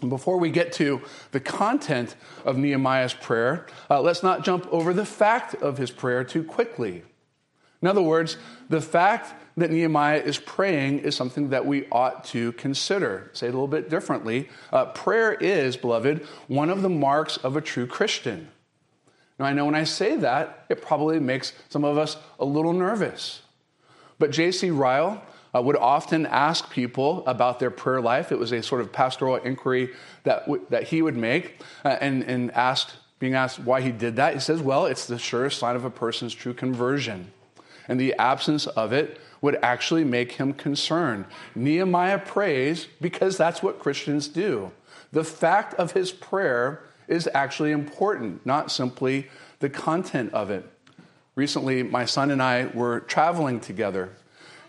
Before 0.08 0.38
we 0.38 0.50
get 0.50 0.72
to 0.74 1.02
the 1.32 1.40
content 1.40 2.16
of 2.44 2.56
Nehemiah's 2.56 3.14
prayer, 3.14 3.66
uh, 3.88 4.00
let's 4.00 4.22
not 4.22 4.44
jump 4.44 4.66
over 4.72 4.92
the 4.92 5.04
fact 5.04 5.54
of 5.56 5.78
his 5.78 5.90
prayer 5.90 6.24
too 6.24 6.42
quickly. 6.42 7.02
In 7.82 7.88
other 7.88 8.02
words, 8.02 8.36
the 8.68 8.80
fact 8.80 9.34
that 9.56 9.70
Nehemiah 9.70 10.20
is 10.20 10.38
praying 10.38 11.00
is 11.00 11.16
something 11.16 11.50
that 11.50 11.66
we 11.66 11.86
ought 11.90 12.24
to 12.24 12.52
consider. 12.52 13.30
Say 13.32 13.46
it 13.46 13.50
a 13.50 13.52
little 13.52 13.68
bit 13.68 13.88
differently. 13.88 14.48
Uh, 14.72 14.86
prayer 14.86 15.32
is, 15.32 15.76
beloved, 15.76 16.26
one 16.46 16.70
of 16.70 16.82
the 16.82 16.88
marks 16.88 17.36
of 17.38 17.56
a 17.56 17.60
true 17.60 17.86
Christian. 17.86 18.48
Now, 19.38 19.46
I 19.46 19.54
know 19.54 19.64
when 19.64 19.74
I 19.74 19.84
say 19.84 20.16
that, 20.16 20.66
it 20.68 20.82
probably 20.82 21.18
makes 21.18 21.54
some 21.70 21.84
of 21.84 21.96
us 21.96 22.18
a 22.38 22.44
little 22.44 22.74
nervous. 22.74 23.40
But 24.18 24.30
J.C. 24.30 24.70
Ryle 24.70 25.22
uh, 25.54 25.62
would 25.62 25.76
often 25.76 26.26
ask 26.26 26.70
people 26.70 27.26
about 27.26 27.58
their 27.58 27.70
prayer 27.70 28.00
life. 28.00 28.32
It 28.32 28.38
was 28.38 28.52
a 28.52 28.62
sort 28.62 28.80
of 28.80 28.92
pastoral 28.92 29.36
inquiry 29.36 29.90
that, 30.24 30.46
w- 30.46 30.64
that 30.70 30.84
he 30.84 31.02
would 31.02 31.16
make 31.16 31.60
uh, 31.84 31.96
and, 32.00 32.22
and 32.24 32.50
asked, 32.52 32.94
being 33.18 33.34
asked 33.34 33.58
why 33.58 33.80
he 33.80 33.90
did 33.90 34.16
that. 34.16 34.34
He 34.34 34.40
says, 34.40 34.60
Well, 34.60 34.86
it's 34.86 35.06
the 35.06 35.18
surest 35.18 35.58
sign 35.58 35.76
of 35.76 35.84
a 35.84 35.90
person's 35.90 36.34
true 36.34 36.54
conversion 36.54 37.32
and 37.90 38.00
the 38.00 38.14
absence 38.14 38.68
of 38.68 38.92
it 38.92 39.20
would 39.40 39.58
actually 39.62 40.04
make 40.04 40.32
him 40.32 40.52
concerned. 40.52 41.24
Nehemiah 41.56 42.20
prays 42.20 42.86
because 43.00 43.36
that's 43.36 43.64
what 43.64 43.80
Christians 43.80 44.28
do. 44.28 44.70
The 45.10 45.24
fact 45.24 45.74
of 45.74 45.90
his 45.90 46.12
prayer 46.12 46.84
is 47.08 47.28
actually 47.34 47.72
important, 47.72 48.46
not 48.46 48.70
simply 48.70 49.28
the 49.58 49.68
content 49.68 50.32
of 50.32 50.50
it. 50.50 50.70
Recently, 51.34 51.82
my 51.82 52.04
son 52.04 52.30
and 52.30 52.40
I 52.40 52.66
were 52.66 53.00
traveling 53.00 53.58
together. 53.58 54.10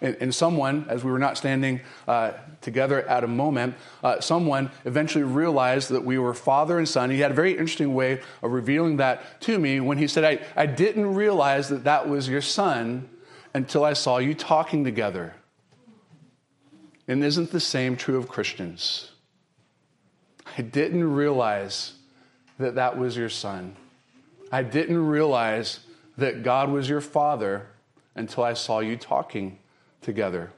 And, 0.02 0.34
someone, 0.34 0.88
as 0.90 1.04
we 1.04 1.12
were 1.12 1.20
not 1.20 1.38
standing 1.38 1.80
uh, 2.08 2.32
together 2.62 3.08
at 3.08 3.24
a 3.24 3.28
moment, 3.28 3.76
uh, 4.04 4.20
someone 4.20 4.72
eventually 4.84 5.24
realized 5.24 5.90
that 5.90 6.04
we 6.04 6.18
were 6.18 6.34
father 6.34 6.80
and 6.80 6.90
son. 6.90 7.12
He 7.12 7.20
had 7.20 7.30
a 7.30 7.36
very 7.36 7.52
interesting 7.52 7.94
way 7.94 8.20
of 8.42 8.52
revealing 8.52 8.98
that 8.98 9.40
to 9.42 9.60
me 9.60 9.80
when 9.80 10.00
he 10.00 10.08
said, 10.08 10.24
I, 10.24 10.40
I 10.56 10.66
didn't 10.66 11.14
realize 11.14 11.70
that 11.70 11.84
that 11.84 12.10
was 12.10 12.28
your 12.28 12.42
son 12.42 13.10
until 13.54 13.84
I 13.84 13.94
saw 13.94 14.18
you 14.18 14.34
talking 14.34 14.84
together. 14.84 15.36
And 17.08 17.24
isn't 17.24 17.52
the 17.52 17.60
same 17.60 17.96
true 17.96 18.18
of 18.18 18.28
Christians? 18.28 19.12
I 20.58 20.64
didn't 20.64 21.14
realize 21.14 21.94
that 22.58 22.74
that 22.74 22.98
was 22.98 23.16
your 23.16 23.30
son. 23.30 23.76
I 24.52 24.64
didn't 24.64 25.06
realize 25.06 25.82
that 26.18 26.42
God 26.42 26.72
was 26.72 26.90
your 26.90 27.02
father 27.02 27.68
until 28.16 28.44
I 28.44 28.54
saw 28.54 28.80
you 28.80 28.98
talking 28.98 29.60
together. 30.02 30.52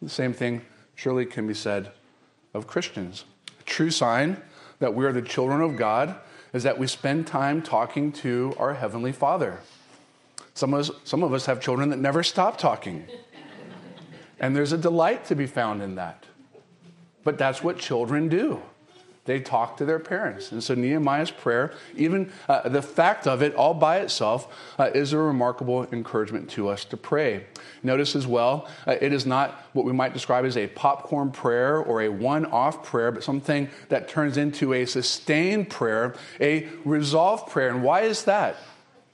The 0.00 0.08
same 0.08 0.32
thing 0.32 0.62
surely 0.94 1.26
can 1.26 1.46
be 1.46 1.54
said 1.54 1.92
of 2.54 2.66
Christians. 2.66 3.24
A 3.60 3.62
true 3.64 3.90
sign 3.90 4.40
that 4.78 4.94
we 4.94 5.04
are 5.04 5.12
the 5.12 5.22
children 5.22 5.60
of 5.60 5.76
God 5.76 6.16
is 6.52 6.62
that 6.62 6.78
we 6.78 6.86
spend 6.86 7.26
time 7.26 7.62
talking 7.62 8.12
to 8.12 8.54
our 8.58 8.74
Heavenly 8.74 9.12
Father. 9.12 9.60
Some 10.54 10.74
of, 10.74 10.80
us, 10.80 10.90
some 11.04 11.22
of 11.22 11.32
us 11.32 11.46
have 11.46 11.60
children 11.60 11.90
that 11.90 11.98
never 11.98 12.22
stop 12.22 12.58
talking. 12.58 13.06
and 14.40 14.56
there's 14.56 14.72
a 14.72 14.78
delight 14.78 15.24
to 15.26 15.34
be 15.34 15.46
found 15.46 15.82
in 15.82 15.96
that. 15.96 16.24
But 17.22 17.38
that's 17.38 17.62
what 17.62 17.78
children 17.78 18.28
do. 18.28 18.62
They 19.28 19.40
talk 19.40 19.76
to 19.76 19.84
their 19.84 19.98
parents. 19.98 20.52
And 20.52 20.64
so 20.64 20.74
Nehemiah's 20.74 21.30
prayer, 21.30 21.74
even 21.94 22.32
uh, 22.48 22.66
the 22.70 22.80
fact 22.80 23.26
of 23.26 23.42
it 23.42 23.54
all 23.54 23.74
by 23.74 23.98
itself, 23.98 24.48
uh, 24.78 24.90
is 24.94 25.12
a 25.12 25.18
remarkable 25.18 25.86
encouragement 25.92 26.48
to 26.52 26.70
us 26.70 26.86
to 26.86 26.96
pray. 26.96 27.44
Notice 27.82 28.16
as 28.16 28.26
well, 28.26 28.66
uh, 28.86 28.96
it 29.02 29.12
is 29.12 29.26
not 29.26 29.66
what 29.74 29.84
we 29.84 29.92
might 29.92 30.14
describe 30.14 30.46
as 30.46 30.56
a 30.56 30.66
popcorn 30.68 31.30
prayer 31.30 31.76
or 31.76 32.00
a 32.00 32.08
one 32.08 32.46
off 32.46 32.82
prayer, 32.82 33.12
but 33.12 33.22
something 33.22 33.68
that 33.90 34.08
turns 34.08 34.38
into 34.38 34.72
a 34.72 34.86
sustained 34.86 35.68
prayer, 35.68 36.14
a 36.40 36.66
resolved 36.86 37.50
prayer. 37.50 37.68
And 37.68 37.82
why 37.82 38.00
is 38.00 38.24
that? 38.24 38.56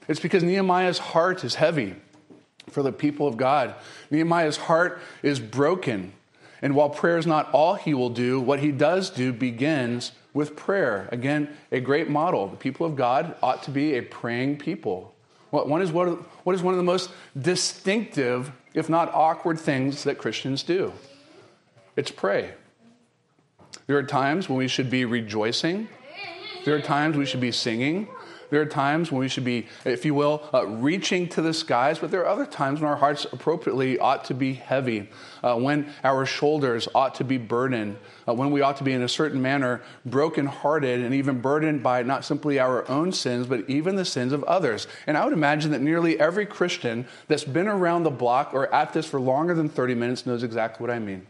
It's 0.07 0.21
because 0.21 0.43
Nehemiah's 0.43 0.97
heart 0.97 1.43
is 1.43 1.55
heavy 1.55 1.93
for 2.69 2.83
the 2.83 2.93
people 2.93 3.27
of 3.27 3.35
God. 3.35 3.75
Nehemiah's 4.09 4.55
heart 4.55 5.01
is 5.21 5.41
broken. 5.41 6.13
And 6.61 6.75
while 6.75 6.89
prayer 6.89 7.17
is 7.17 7.27
not 7.27 7.49
all 7.51 7.75
he 7.75 7.93
will 7.93 8.09
do, 8.09 8.39
what 8.39 8.59
he 8.59 8.71
does 8.71 9.09
do 9.09 9.33
begins 9.33 10.11
with 10.33 10.55
prayer. 10.55 11.07
Again, 11.11 11.49
a 11.71 11.79
great 11.79 12.09
model. 12.09 12.47
The 12.47 12.57
people 12.57 12.85
of 12.85 12.95
God 12.95 13.35
ought 13.41 13.63
to 13.63 13.71
be 13.71 13.95
a 13.95 14.01
praying 14.01 14.57
people. 14.57 15.13
What 15.51 15.81
is, 15.81 15.91
what, 15.91 16.07
what 16.45 16.53
is 16.53 16.61
one 16.61 16.73
of 16.73 16.77
the 16.77 16.83
most 16.83 17.09
distinctive, 17.39 18.51
if 18.73 18.89
not 18.89 19.13
awkward, 19.13 19.57
things 19.57 20.03
that 20.03 20.17
Christians 20.17 20.63
do? 20.63 20.91
It's 21.95 22.11
pray. 22.11 22.51
There 23.87 23.97
are 23.97 24.03
times 24.03 24.49
when 24.49 24.57
we 24.57 24.67
should 24.67 24.89
be 24.89 25.05
rejoicing. 25.05 25.87
There 26.65 26.75
are 26.75 26.81
times 26.81 27.15
we 27.15 27.25
should 27.25 27.39
be 27.39 27.51
singing. 27.51 28.09
There 28.49 28.61
are 28.61 28.65
times 28.65 29.11
when 29.11 29.19
we 29.19 29.27
should 29.27 29.43
be, 29.43 29.67
if 29.85 30.05
you 30.05 30.13
will, 30.13 30.47
uh, 30.53 30.67
reaching 30.67 31.27
to 31.29 31.41
the 31.41 31.53
skies, 31.53 31.99
but 31.99 32.11
there 32.11 32.21
are 32.21 32.27
other 32.27 32.45
times 32.45 32.79
when 32.79 32.89
our 32.89 32.95
hearts 32.95 33.25
appropriately 33.31 33.97
ought 33.99 34.25
to 34.25 34.33
be 34.33 34.53
heavy, 34.53 35.09
uh, 35.43 35.55
when 35.55 35.93
our 36.03 36.25
shoulders 36.25 36.87
ought 36.93 37.15
to 37.15 37.23
be 37.23 37.37
burdened, 37.37 37.97
uh, 38.27 38.33
when 38.33 38.51
we 38.51 38.61
ought 38.61 38.77
to 38.77 38.83
be 38.83 38.93
in 38.93 39.01
a 39.01 39.09
certain 39.09 39.41
manner 39.41 39.81
brokenhearted 40.05 41.01
and 41.01 41.13
even 41.13 41.41
burdened 41.41 41.83
by 41.83 42.03
not 42.03 42.25
simply 42.25 42.59
our 42.59 42.87
own 42.89 43.11
sins, 43.11 43.47
but 43.47 43.69
even 43.69 43.95
the 43.95 44.05
sins 44.05 44.33
of 44.33 44.43
others. 44.45 44.87
And 45.07 45.17
I 45.17 45.23
would 45.23 45.33
imagine 45.33 45.71
that 45.71 45.81
nearly 45.81 46.19
every 46.19 46.45
Christian 46.45 47.07
that's 47.27 47.43
been 47.43 47.67
around 47.67 48.03
the 48.03 48.11
block 48.11 48.53
or 48.53 48.73
at 48.73 48.93
this 48.93 49.05
for 49.05 49.19
longer 49.19 49.53
than 49.53 49.69
30 49.69 49.95
minutes 49.95 50.25
knows 50.25 50.43
exactly 50.43 50.83
what 50.83 50.93
I 50.93 50.99
mean 50.99 51.27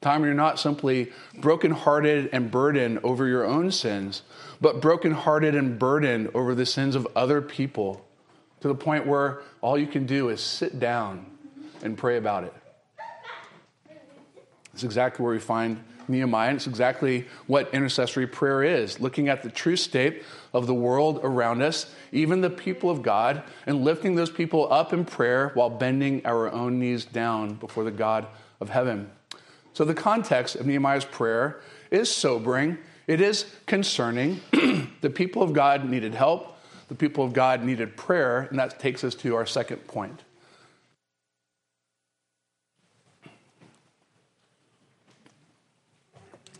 time 0.00 0.24
you're 0.24 0.34
not 0.34 0.58
simply 0.58 1.12
brokenhearted 1.38 2.30
and 2.32 2.50
burdened 2.50 3.00
over 3.02 3.26
your 3.26 3.44
own 3.44 3.70
sins, 3.70 4.22
but 4.60 4.80
brokenhearted 4.80 5.54
and 5.54 5.78
burdened 5.78 6.30
over 6.34 6.54
the 6.54 6.66
sins 6.66 6.94
of 6.94 7.06
other 7.16 7.40
people 7.40 8.06
to 8.60 8.68
the 8.68 8.74
point 8.74 9.06
where 9.06 9.42
all 9.60 9.78
you 9.78 9.86
can 9.86 10.06
do 10.06 10.28
is 10.28 10.40
sit 10.40 10.78
down 10.78 11.26
and 11.82 11.96
pray 11.96 12.16
about 12.16 12.44
it. 12.44 12.54
It's 14.72 14.84
exactly 14.84 15.24
where 15.24 15.32
we 15.32 15.40
find 15.40 15.82
Nehemiah, 16.08 16.50
and 16.50 16.56
it's 16.56 16.66
exactly 16.66 17.26
what 17.46 17.72
intercessory 17.74 18.26
prayer 18.26 18.62
is 18.62 19.00
looking 19.00 19.28
at 19.28 19.42
the 19.42 19.50
true 19.50 19.76
state 19.76 20.22
of 20.52 20.66
the 20.66 20.74
world 20.74 21.20
around 21.22 21.62
us, 21.62 21.92
even 22.12 22.40
the 22.40 22.50
people 22.50 22.90
of 22.90 23.02
God, 23.02 23.42
and 23.66 23.82
lifting 23.82 24.14
those 24.14 24.30
people 24.30 24.72
up 24.72 24.92
in 24.92 25.04
prayer 25.04 25.50
while 25.54 25.70
bending 25.70 26.24
our 26.24 26.50
own 26.52 26.78
knees 26.78 27.04
down 27.04 27.54
before 27.54 27.84
the 27.84 27.90
God 27.90 28.26
of 28.60 28.68
heaven. 28.70 29.10
So, 29.76 29.84
the 29.84 29.92
context 29.92 30.56
of 30.56 30.64
Nehemiah's 30.64 31.04
prayer 31.04 31.60
is 31.90 32.10
sobering, 32.10 32.78
it 33.06 33.20
is 33.20 33.44
concerning. 33.66 34.40
the 35.02 35.10
people 35.10 35.42
of 35.42 35.52
God 35.52 35.86
needed 35.86 36.14
help, 36.14 36.56
the 36.88 36.94
people 36.94 37.26
of 37.26 37.34
God 37.34 37.62
needed 37.62 37.94
prayer, 37.94 38.46
and 38.48 38.58
that 38.58 38.80
takes 38.80 39.04
us 39.04 39.14
to 39.16 39.34
our 39.34 39.44
second 39.44 39.86
point. 39.86 40.22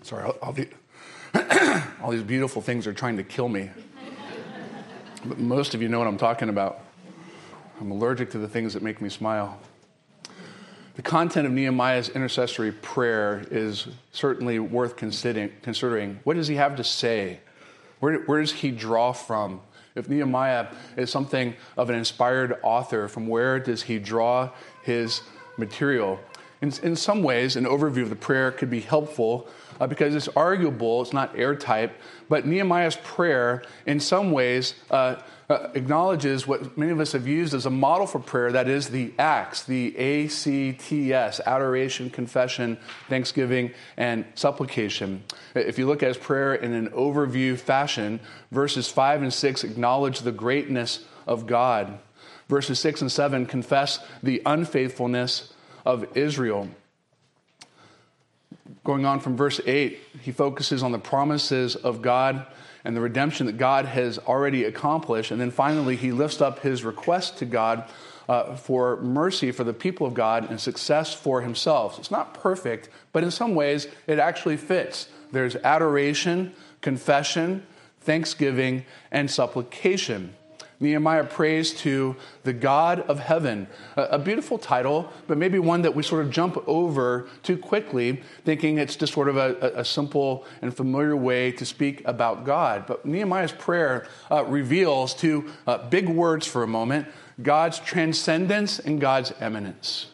Sorry, 0.03 0.23
all, 0.23 0.37
all, 0.43 0.53
the, 0.53 0.69
all 2.03 2.11
these 2.11 2.23
beautiful 2.23 2.61
things 2.61 2.87
are 2.87 2.93
trying 2.93 3.17
to 3.17 3.25
kill 3.25 3.49
me. 3.49 3.71
but 5.25 5.39
most 5.39 5.75
of 5.75 5.81
you 5.81 5.89
know 5.89 6.01
what 6.01 6.07
I'm 6.07 6.19
talking 6.19 6.51
about. 6.51 6.81
I'm 7.81 7.91
allergic 7.91 8.33
to 8.33 8.39
the 8.39 8.47
things 8.47 8.75
that 8.75 8.83
make 8.83 9.01
me 9.01 9.09
smile. 9.09 9.59
The 10.97 11.03
content 11.03 11.47
of 11.47 11.53
Nehemiah's 11.53 12.09
intercessory 12.09 12.73
prayer 12.73 13.45
is 13.51 13.87
certainly 14.13 14.59
worth 14.59 14.97
considering. 14.97 16.21
What 16.25 16.37
does 16.37 16.49
he 16.49 16.55
have 16.55 16.75
to 16.77 16.85
say? 16.85 17.41
Where, 18.01 18.21
where 18.21 18.41
does 18.41 18.53
he 18.53 18.71
draw 18.71 19.13
from 19.13 19.61
If 19.95 20.09
Nehemiah 20.09 20.69
is 20.97 21.11
something 21.11 21.55
of 21.77 21.91
an 21.91 21.97
inspired 21.97 22.59
author, 22.63 23.09
from 23.09 23.27
where 23.27 23.61
does 23.61 23.83
he 23.83 23.99
draw 23.99 24.51
his 24.83 25.21
material? 25.59 26.19
In, 26.63 26.73
in 26.83 26.97
some 26.97 27.23
ways, 27.23 27.57
an 27.57 27.65
overview 27.65 28.03
of 28.03 28.09
the 28.09 28.17
prayer 28.17 28.51
could 28.51 28.71
be 28.71 28.81
helpful 28.81 29.49
uh, 29.79 29.87
because 29.87 30.15
it's 30.15 30.29
arguable, 30.29 31.03
it's 31.03 31.13
not 31.13 31.39
airtight, 31.39 31.93
but 32.31 32.47
Nehemiah's 32.47 32.97
prayer, 33.05 33.63
in 33.85 34.01
some 34.01 34.33
ways, 34.33 34.75
uh, 34.91 35.17
uh, 35.49 35.69
acknowledges 35.75 36.47
what 36.47 36.77
many 36.77 36.91
of 36.91 36.99
us 36.99 37.13
have 37.13 37.27
used 37.27 37.55
as 37.55 37.67
a 37.67 37.71
model 37.71 38.07
for 38.07 38.19
prayer 38.19 38.51
that 38.53 38.69
is 38.69 38.89
the 38.89 39.13
acts, 39.19 39.63
the 39.63 39.97
A 39.97 40.27
C 40.29 40.73
T 40.73 41.13
S, 41.13 41.41
adoration, 41.47 42.11
confession, 42.11 42.77
thanksgiving, 43.09 43.73
and 43.97 44.25
supplication. 44.35 45.23
If 45.55 45.79
you 45.79 45.87
look 45.87 46.03
at 46.03 46.09
his 46.09 46.17
prayer 46.17 46.55
in 46.55 46.73
an 46.73 46.89
overview 46.91 47.57
fashion, 47.57 48.19
verses 48.51 48.91
5 48.91 49.23
and 49.23 49.33
6 49.33 49.65
acknowledge 49.65 50.21
the 50.21 50.33
greatness 50.33 51.05
of 51.27 51.47
God. 51.47 51.99
Verses 52.49 52.79
6 52.81 53.03
and 53.03 53.13
7 53.13 53.47
confess 53.47 54.01
the 54.23 54.43
unfaithfulness 54.47 55.53
of 55.85 56.17
Israel. 56.17 56.69
Going 58.85 59.05
on 59.05 59.21
from 59.21 59.37
verse 59.37 59.61
8, 59.65 59.99
he 60.23 60.33
focuses 60.33 60.83
on 60.83 60.93
the 60.93 60.99
promises 60.99 61.77
of 61.77 62.03
God 62.03 62.47
and 62.87 62.97
the 62.97 63.01
redemption 63.01 63.47
that 63.47 63.59
God 63.59 63.85
has 63.85 64.17
already 64.17 64.63
accomplished. 64.63 65.33
And 65.33 65.41
then 65.41 65.51
finally, 65.51 65.97
he 65.97 66.13
lifts 66.13 66.41
up 66.41 66.61
his 66.61 66.85
request 66.85 67.37
to 67.39 67.45
God 67.45 67.85
uh, 68.29 68.55
for 68.55 69.01
mercy 69.03 69.51
for 69.51 69.65
the 69.65 69.73
people 69.73 70.07
of 70.07 70.15
God 70.15 70.49
and 70.49 70.61
success 70.61 71.13
for 71.13 71.41
himself. 71.41 71.99
It's 71.99 72.13
not 72.13 72.33
perfect, 72.33 72.89
but 73.13 73.25
in 73.25 73.33
some 73.33 73.57
ways, 73.57 73.89
it 74.07 74.21
actually 74.21 74.57
fits. 74.57 75.09
There's 75.33 75.57
adoration, 75.57 76.55
confession, 76.81 77.67
thanksgiving, 78.01 78.85
and 79.11 79.29
supplication. 79.29 80.35
Nehemiah 80.79 81.25
prays 81.25 81.73
to 81.75 82.17
the 82.45 82.53
God 82.53 83.01
of 83.01 83.19
heaven. 83.19 83.67
A, 83.97 84.19
beautiful 84.19 84.59
title, 84.59 85.11
but 85.27 85.39
maybe 85.39 85.59
one 85.59 85.83
that 85.83 85.95
we 85.95 86.03
sort 86.03 86.25
of 86.25 86.31
jump 86.31 86.63
over 86.67 87.29
too 87.43 87.57
quickly, 87.57 88.23
thinking 88.45 88.79
it's 88.79 88.95
just 88.95 89.15
sort 89.15 89.29
of 89.29 89.37
a, 89.37 89.73
a 89.75 89.85
simple 89.85 90.45
and 90.61 90.77
familiar 90.77 91.17
way 91.17 91.51
to 91.53 91.65
speak 91.65 92.03
about 92.05 92.45
God. 92.45 92.87
But 92.87 93.07
Nehemiah's 93.07 93.53
prayer 93.53 94.07
uh, 94.31 94.45
reveals 94.45 95.15
two 95.15 95.51
uh, 95.67 95.89
big 95.89 96.09
words 96.09 96.47
for 96.47 96.63
a 96.63 96.69
moment 96.69 97.09
God's 97.43 97.79
transcendence 97.79 98.79
and 98.79 99.01
God's 99.01 99.33
immanence. 99.41 100.09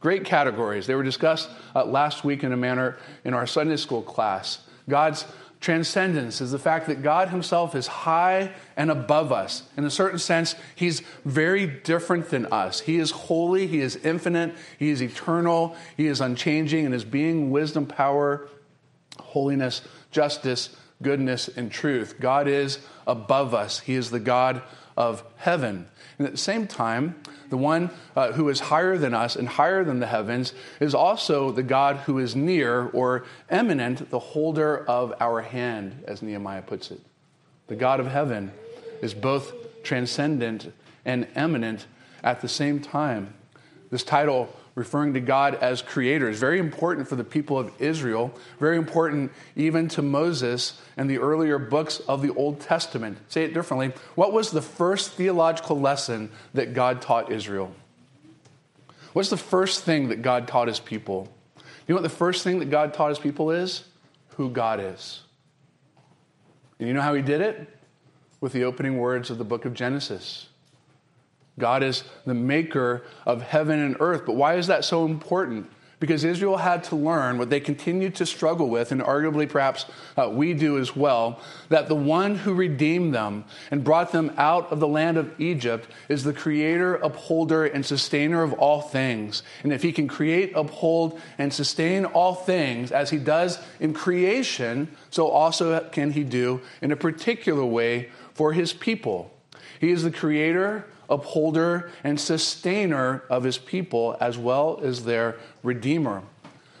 Great 0.00 0.24
categories. 0.24 0.86
They 0.86 0.94
were 0.94 1.02
discussed 1.02 1.50
uh, 1.74 1.84
last 1.84 2.24
week 2.24 2.42
in 2.42 2.52
a 2.52 2.56
manner 2.56 2.96
in 3.24 3.34
our 3.34 3.46
Sunday 3.46 3.76
school 3.76 4.02
class. 4.02 4.60
God's 4.88 5.26
Transcendence 5.60 6.40
is 6.40 6.52
the 6.52 6.58
fact 6.58 6.86
that 6.86 7.02
God 7.02 7.28
Himself 7.28 7.74
is 7.74 7.86
high 7.86 8.52
and 8.78 8.90
above 8.90 9.30
us. 9.30 9.64
In 9.76 9.84
a 9.84 9.90
certain 9.90 10.18
sense, 10.18 10.54
He's 10.74 11.00
very 11.26 11.66
different 11.66 12.30
than 12.30 12.46
us. 12.46 12.80
He 12.80 12.98
is 12.98 13.10
holy, 13.10 13.66
He 13.66 13.80
is 13.80 13.96
infinite, 13.96 14.54
He 14.78 14.88
is 14.88 15.02
eternal, 15.02 15.76
He 15.98 16.06
is 16.06 16.22
unchanging 16.22 16.86
in 16.86 16.92
His 16.92 17.04
being, 17.04 17.50
wisdom, 17.50 17.84
power, 17.84 18.48
holiness, 19.18 19.82
justice, 20.10 20.74
goodness, 21.02 21.48
and 21.48 21.70
truth. 21.70 22.16
God 22.18 22.48
is 22.48 22.78
above 23.06 23.52
us, 23.52 23.80
He 23.80 23.94
is 23.94 24.10
the 24.10 24.20
God 24.20 24.62
of 24.96 25.22
heaven. 25.36 25.88
And 26.20 26.26
at 26.26 26.32
the 26.32 26.38
same 26.38 26.66
time, 26.66 27.14
the 27.48 27.56
one 27.56 27.88
uh, 28.14 28.32
who 28.32 28.50
is 28.50 28.60
higher 28.60 28.98
than 28.98 29.14
us 29.14 29.36
and 29.36 29.48
higher 29.48 29.82
than 29.82 30.00
the 30.00 30.06
heavens 30.06 30.52
is 30.78 30.94
also 30.94 31.50
the 31.50 31.62
God 31.62 31.96
who 31.96 32.18
is 32.18 32.36
near 32.36 32.90
or 32.90 33.24
immanent, 33.50 34.10
the 34.10 34.18
holder 34.18 34.84
of 34.86 35.14
our 35.18 35.40
hand, 35.40 36.04
as 36.06 36.20
Nehemiah 36.20 36.60
puts 36.60 36.90
it. 36.90 37.00
The 37.68 37.74
God 37.74 38.00
of 38.00 38.06
heaven 38.06 38.52
is 39.00 39.14
both 39.14 39.82
transcendent 39.82 40.70
and 41.06 41.26
immanent 41.34 41.86
at 42.22 42.42
the 42.42 42.48
same 42.48 42.80
time. 42.80 43.32
This 43.90 44.04
title 44.04 44.54
referring 44.80 45.12
to 45.12 45.20
God 45.20 45.56
as 45.56 45.82
creator, 45.82 46.26
is 46.30 46.40
very 46.40 46.58
important 46.58 47.06
for 47.06 47.14
the 47.14 47.22
people 47.22 47.58
of 47.58 47.70
Israel, 47.78 48.32
very 48.58 48.78
important 48.78 49.30
even 49.54 49.88
to 49.88 50.00
Moses 50.00 50.80
and 50.96 51.08
the 51.08 51.18
earlier 51.18 51.58
books 51.58 52.00
of 52.08 52.22
the 52.22 52.32
Old 52.32 52.60
Testament. 52.60 53.18
Say 53.28 53.44
it 53.44 53.52
differently. 53.52 53.92
What 54.14 54.32
was 54.32 54.50
the 54.50 54.62
first 54.62 55.12
theological 55.12 55.78
lesson 55.78 56.30
that 56.54 56.72
God 56.72 57.02
taught 57.02 57.30
Israel? 57.30 57.74
What's 59.12 59.28
the 59.28 59.36
first 59.36 59.84
thing 59.84 60.08
that 60.08 60.22
God 60.22 60.48
taught 60.48 60.68
his 60.68 60.80
people? 60.80 61.28
You 61.86 61.94
know 61.94 61.96
what 61.96 62.02
the 62.02 62.16
first 62.16 62.42
thing 62.42 62.58
that 62.60 62.70
God 62.70 62.94
taught 62.94 63.10
his 63.10 63.18
people 63.18 63.50
is? 63.50 63.84
Who 64.38 64.48
God 64.48 64.80
is. 64.80 65.20
And 66.78 66.88
you 66.88 66.94
know 66.94 67.02
how 67.02 67.12
he 67.12 67.20
did 67.20 67.42
it? 67.42 67.68
With 68.40 68.54
the 68.54 68.64
opening 68.64 68.96
words 68.96 69.28
of 69.28 69.36
the 69.36 69.44
book 69.44 69.66
of 69.66 69.74
Genesis. 69.74 70.46
God 71.58 71.82
is 71.82 72.04
the 72.24 72.34
maker 72.34 73.02
of 73.26 73.42
heaven 73.42 73.78
and 73.78 73.96
earth. 74.00 74.24
But 74.26 74.36
why 74.36 74.54
is 74.54 74.68
that 74.68 74.84
so 74.84 75.04
important? 75.04 75.70
Because 75.98 76.24
Israel 76.24 76.56
had 76.56 76.84
to 76.84 76.96
learn 76.96 77.36
what 77.36 77.50
they 77.50 77.60
continued 77.60 78.14
to 78.14 78.24
struggle 78.24 78.70
with, 78.70 78.90
and 78.90 79.02
arguably 79.02 79.46
perhaps 79.46 79.84
uh, 80.16 80.30
we 80.30 80.54
do 80.54 80.78
as 80.78 80.96
well, 80.96 81.38
that 81.68 81.88
the 81.88 81.94
one 81.94 82.36
who 82.36 82.54
redeemed 82.54 83.14
them 83.14 83.44
and 83.70 83.84
brought 83.84 84.10
them 84.10 84.32
out 84.38 84.72
of 84.72 84.80
the 84.80 84.88
land 84.88 85.18
of 85.18 85.38
Egypt 85.38 85.86
is 86.08 86.24
the 86.24 86.32
creator, 86.32 86.94
upholder, 86.94 87.66
and 87.66 87.84
sustainer 87.84 88.42
of 88.42 88.54
all 88.54 88.80
things. 88.80 89.42
And 89.62 89.74
if 89.74 89.82
he 89.82 89.92
can 89.92 90.08
create, 90.08 90.52
uphold, 90.54 91.20
and 91.36 91.52
sustain 91.52 92.06
all 92.06 92.34
things 92.34 92.92
as 92.92 93.10
he 93.10 93.18
does 93.18 93.58
in 93.78 93.92
creation, 93.92 94.88
so 95.10 95.28
also 95.28 95.86
can 95.90 96.12
he 96.12 96.24
do 96.24 96.62
in 96.80 96.92
a 96.92 96.96
particular 96.96 97.66
way 97.66 98.08
for 98.32 98.54
his 98.54 98.72
people. 98.72 99.36
He 99.78 99.90
is 99.90 100.02
the 100.02 100.10
creator, 100.10 100.86
upholder, 101.10 101.90
and 102.04 102.18
sustainer 102.18 103.22
of 103.28 103.42
his 103.44 103.58
people, 103.58 104.16
as 104.20 104.38
well 104.38 104.80
as 104.82 105.04
their 105.04 105.36
redeemer. 105.62 106.22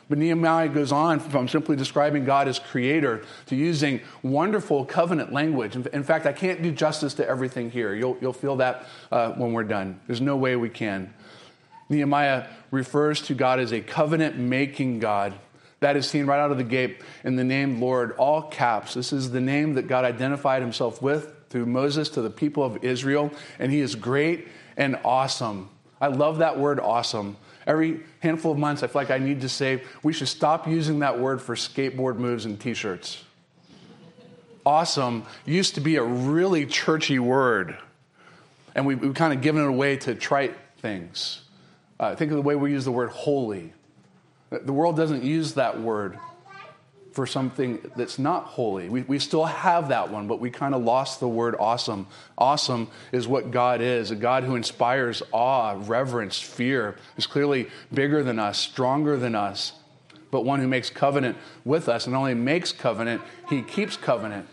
But 0.08 0.18
Nehemiah 0.18 0.68
goes 0.68 0.90
on 0.90 1.20
from 1.20 1.46
simply 1.46 1.76
describing 1.76 2.24
God 2.24 2.48
as 2.48 2.58
creator 2.58 3.22
to 3.46 3.54
using 3.54 4.00
wonderful 4.22 4.84
covenant 4.84 5.32
language. 5.32 5.76
In 5.76 6.02
fact, 6.02 6.26
I 6.26 6.32
can't 6.32 6.62
do 6.62 6.72
justice 6.72 7.14
to 7.14 7.28
everything 7.28 7.70
here. 7.70 7.94
You'll, 7.94 8.18
you'll 8.20 8.32
feel 8.32 8.56
that 8.56 8.86
uh, 9.12 9.30
when 9.34 9.52
we're 9.52 9.62
done. 9.62 10.00
There's 10.08 10.20
no 10.20 10.36
way 10.36 10.56
we 10.56 10.68
can. 10.68 11.14
Nehemiah 11.88 12.48
refers 12.72 13.20
to 13.22 13.34
God 13.34 13.60
as 13.60 13.72
a 13.72 13.80
covenant 13.80 14.36
making 14.36 14.98
God. 14.98 15.34
That 15.78 15.96
is 15.96 16.08
seen 16.08 16.26
right 16.26 16.40
out 16.40 16.50
of 16.50 16.58
the 16.58 16.64
gate 16.64 17.02
in 17.22 17.36
the 17.36 17.44
name 17.44 17.80
Lord, 17.80 18.12
all 18.12 18.42
caps. 18.42 18.94
This 18.94 19.12
is 19.12 19.30
the 19.30 19.40
name 19.40 19.74
that 19.74 19.86
God 19.86 20.04
identified 20.04 20.60
himself 20.60 21.00
with 21.00 21.32
through 21.50 21.66
Moses 21.66 22.08
to 22.10 22.22
the 22.22 22.30
people 22.30 22.62
of 22.62 22.82
Israel, 22.84 23.30
and 23.58 23.70
he 23.70 23.80
is 23.80 23.96
great 23.96 24.48
and 24.76 24.98
awesome. 25.04 25.68
I 26.00 26.06
love 26.06 26.38
that 26.38 26.58
word 26.58 26.80
awesome. 26.80 27.36
Every 27.66 28.00
handful 28.20 28.52
of 28.52 28.58
months, 28.58 28.82
I 28.82 28.86
feel 28.86 29.02
like 29.02 29.10
I 29.10 29.18
need 29.18 29.42
to 29.42 29.48
say 29.48 29.82
we 30.02 30.12
should 30.12 30.28
stop 30.28 30.66
using 30.66 31.00
that 31.00 31.18
word 31.18 31.42
for 31.42 31.54
skateboard 31.54 32.16
moves 32.16 32.46
and 32.46 32.58
t 32.58 32.72
shirts. 32.72 33.22
Awesome 34.64 35.24
used 35.44 35.74
to 35.74 35.80
be 35.80 35.96
a 35.96 36.02
really 36.02 36.66
churchy 36.66 37.18
word, 37.18 37.76
and 38.74 38.86
we, 38.86 38.96
have 38.96 39.14
kind 39.14 39.32
of 39.32 39.40
given 39.40 39.62
it 39.62 39.68
away 39.68 39.96
to 39.98 40.14
trite 40.14 40.56
things. 40.78 41.42
Uh, 41.98 42.14
think 42.14 42.30
of 42.30 42.36
the 42.36 42.42
way 42.42 42.54
we 42.54 42.70
use 42.70 42.84
the 42.84 42.92
word 42.92 43.10
holy. 43.10 43.72
The 44.50 44.72
world 44.72 44.96
doesn't 44.96 45.24
use 45.24 45.54
that 45.54 45.80
word 45.80 46.18
for 47.12 47.26
something 47.26 47.90
that's 47.96 48.18
not 48.18 48.44
holy. 48.44 48.88
We, 48.88 49.02
we 49.02 49.18
still 49.18 49.44
have 49.44 49.88
that 49.88 50.10
one, 50.10 50.28
but 50.28 50.40
we 50.40 50.50
kind 50.50 50.74
of 50.74 50.82
lost 50.82 51.20
the 51.20 51.28
word 51.28 51.56
awesome. 51.58 52.06
Awesome 52.38 52.88
is 53.12 53.26
what 53.26 53.50
God 53.50 53.80
is 53.80 54.10
a 54.10 54.16
God 54.16 54.44
who 54.44 54.54
inspires 54.54 55.22
awe, 55.32 55.76
reverence, 55.78 56.40
fear, 56.40 56.96
is 57.16 57.26
clearly 57.26 57.68
bigger 57.92 58.22
than 58.22 58.38
us, 58.38 58.58
stronger 58.58 59.16
than 59.16 59.34
us, 59.34 59.72
but 60.30 60.44
one 60.44 60.60
who 60.60 60.68
makes 60.68 60.90
covenant 60.90 61.36
with 61.64 61.88
us. 61.88 62.06
And 62.06 62.12
not 62.12 62.20
only 62.20 62.34
makes 62.34 62.72
covenant, 62.72 63.22
he 63.48 63.62
keeps 63.62 63.96
covenant. 63.96 64.46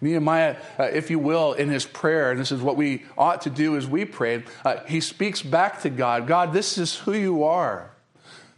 Nehemiah, 0.00 0.56
uh, 0.78 0.84
if 0.84 1.10
you 1.10 1.18
will, 1.18 1.52
in 1.52 1.68
his 1.68 1.84
prayer, 1.84 2.30
and 2.30 2.40
this 2.40 2.50
is 2.50 2.62
what 2.62 2.76
we 2.76 3.04
ought 3.18 3.42
to 3.42 3.50
do 3.50 3.76
as 3.76 3.86
we 3.86 4.04
pray, 4.04 4.44
uh, 4.64 4.78
he 4.86 5.00
speaks 5.00 5.42
back 5.42 5.82
to 5.82 5.90
God 5.90 6.26
God, 6.26 6.52
this 6.52 6.78
is 6.78 6.96
who 6.96 7.12
you 7.12 7.44
are. 7.44 7.90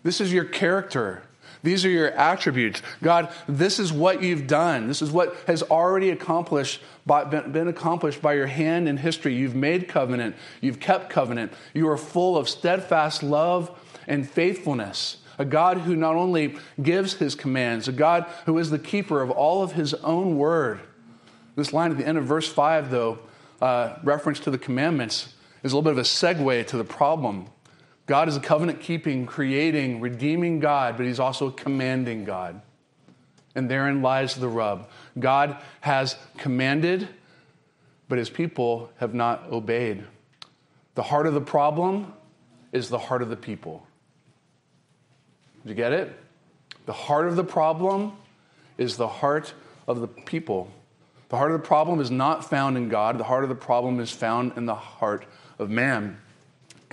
This 0.04 0.20
is 0.20 0.32
your 0.32 0.44
character. 0.44 1.22
These 1.62 1.84
are 1.84 1.90
your 1.90 2.10
attributes. 2.10 2.82
God, 3.02 3.32
this 3.46 3.78
is 3.78 3.92
what 3.92 4.22
you've 4.22 4.46
done. 4.46 4.88
This 4.88 5.00
is 5.00 5.12
what 5.12 5.36
has 5.46 5.62
already 5.62 6.10
accomplished 6.10 6.82
by, 7.06 7.24
been 7.24 7.68
accomplished 7.68 8.20
by 8.20 8.34
your 8.34 8.46
hand 8.46 8.88
in 8.88 8.96
history. 8.96 9.34
You've 9.34 9.54
made 9.54 9.88
covenant. 9.88 10.34
You've 10.60 10.80
kept 10.80 11.08
covenant. 11.10 11.52
You 11.72 11.88
are 11.88 11.96
full 11.96 12.36
of 12.36 12.48
steadfast 12.48 13.22
love 13.22 13.70
and 14.08 14.28
faithfulness. 14.28 15.18
A 15.38 15.44
God 15.44 15.78
who 15.78 15.94
not 15.94 16.16
only 16.16 16.56
gives 16.82 17.14
his 17.14 17.34
commands, 17.34 17.88
a 17.88 17.92
God 17.92 18.26
who 18.46 18.58
is 18.58 18.70
the 18.70 18.78
keeper 18.78 19.22
of 19.22 19.30
all 19.30 19.62
of 19.62 19.72
his 19.72 19.94
own 19.94 20.36
word. 20.36 20.80
This 21.54 21.72
line 21.72 21.90
at 21.90 21.98
the 21.98 22.06
end 22.06 22.18
of 22.18 22.24
verse 22.24 22.50
5, 22.50 22.90
though, 22.90 23.18
uh, 23.60 23.96
reference 24.02 24.40
to 24.40 24.50
the 24.50 24.58
commandments, 24.58 25.34
is 25.62 25.72
a 25.72 25.76
little 25.76 25.82
bit 25.82 25.92
of 25.92 25.98
a 25.98 26.02
segue 26.02 26.66
to 26.66 26.76
the 26.76 26.84
problem 26.84 27.46
God 28.06 28.28
is 28.28 28.36
a 28.36 28.40
covenant 28.40 28.80
keeping, 28.80 29.26
creating, 29.26 30.00
redeeming 30.00 30.60
God, 30.60 30.96
but 30.96 31.06
He's 31.06 31.20
also 31.20 31.48
a 31.48 31.52
commanding 31.52 32.24
God. 32.24 32.60
And 33.54 33.70
therein 33.70 34.02
lies 34.02 34.34
the 34.34 34.48
rub. 34.48 34.88
God 35.18 35.56
has 35.80 36.16
commanded, 36.38 37.08
but 38.08 38.18
his 38.18 38.30
people 38.30 38.90
have 38.96 39.14
not 39.14 39.50
obeyed. 39.50 40.04
The 40.94 41.02
heart 41.02 41.26
of 41.26 41.34
the 41.34 41.40
problem 41.40 42.12
is 42.72 42.88
the 42.88 42.98
heart 42.98 43.22
of 43.22 43.28
the 43.28 43.36
people. 43.36 43.86
Did 45.62 45.70
you 45.70 45.74
get 45.74 45.92
it? 45.92 46.18
The 46.86 46.92
heart 46.92 47.28
of 47.28 47.36
the 47.36 47.44
problem 47.44 48.12
is 48.78 48.96
the 48.96 49.08
heart 49.08 49.52
of 49.86 50.00
the 50.00 50.08
people. 50.08 50.70
The 51.28 51.36
heart 51.36 51.52
of 51.52 51.60
the 51.60 51.66
problem 51.66 52.00
is 52.00 52.10
not 52.10 52.48
found 52.48 52.76
in 52.76 52.88
God, 52.88 53.18
the 53.18 53.24
heart 53.24 53.42
of 53.42 53.48
the 53.48 53.54
problem 53.54 54.00
is 54.00 54.10
found 54.10 54.52
in 54.56 54.66
the 54.66 54.74
heart 54.74 55.24
of 55.58 55.70
man. 55.70 56.18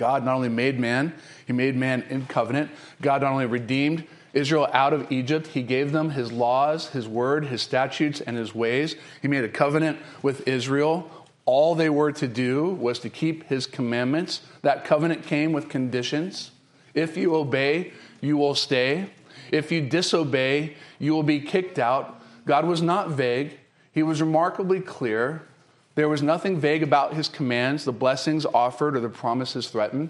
God 0.00 0.24
not 0.24 0.34
only 0.34 0.48
made 0.48 0.80
man, 0.80 1.12
he 1.46 1.52
made 1.52 1.76
man 1.76 2.04
in 2.08 2.24
covenant. 2.24 2.70
God 3.02 3.20
not 3.20 3.32
only 3.32 3.44
redeemed 3.44 4.04
Israel 4.32 4.66
out 4.72 4.94
of 4.94 5.12
Egypt, 5.12 5.48
he 5.48 5.62
gave 5.62 5.92
them 5.92 6.08
his 6.08 6.32
laws, 6.32 6.88
his 6.88 7.06
word, 7.06 7.44
his 7.44 7.60
statutes, 7.60 8.22
and 8.22 8.34
his 8.34 8.54
ways. 8.54 8.96
He 9.20 9.28
made 9.28 9.44
a 9.44 9.48
covenant 9.48 9.98
with 10.22 10.48
Israel. 10.48 11.10
All 11.44 11.74
they 11.74 11.90
were 11.90 12.12
to 12.12 12.26
do 12.26 12.70
was 12.70 12.98
to 13.00 13.10
keep 13.10 13.44
his 13.48 13.66
commandments. 13.66 14.40
That 14.62 14.86
covenant 14.86 15.24
came 15.24 15.52
with 15.52 15.68
conditions. 15.68 16.50
If 16.94 17.18
you 17.18 17.34
obey, 17.34 17.92
you 18.22 18.38
will 18.38 18.54
stay. 18.54 19.10
If 19.52 19.70
you 19.70 19.82
disobey, 19.82 20.76
you 20.98 21.12
will 21.12 21.22
be 21.22 21.40
kicked 21.40 21.78
out. 21.78 22.22
God 22.46 22.64
was 22.64 22.80
not 22.80 23.10
vague, 23.10 23.58
he 23.92 24.02
was 24.02 24.22
remarkably 24.22 24.80
clear. 24.80 25.42
There 26.00 26.08
was 26.08 26.22
nothing 26.22 26.58
vague 26.58 26.82
about 26.82 27.12
his 27.12 27.28
commands, 27.28 27.84
the 27.84 27.92
blessings 27.92 28.46
offered, 28.46 28.96
or 28.96 29.00
the 29.00 29.10
promises 29.10 29.68
threatened. 29.68 30.08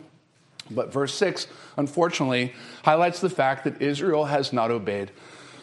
But 0.70 0.92
verse 0.92 1.12
6, 1.14 1.48
unfortunately, 1.76 2.54
highlights 2.84 3.18
the 3.18 3.28
fact 3.28 3.64
that 3.64 3.82
Israel 3.82 4.26
has 4.26 4.52
not 4.52 4.70
obeyed. 4.70 5.10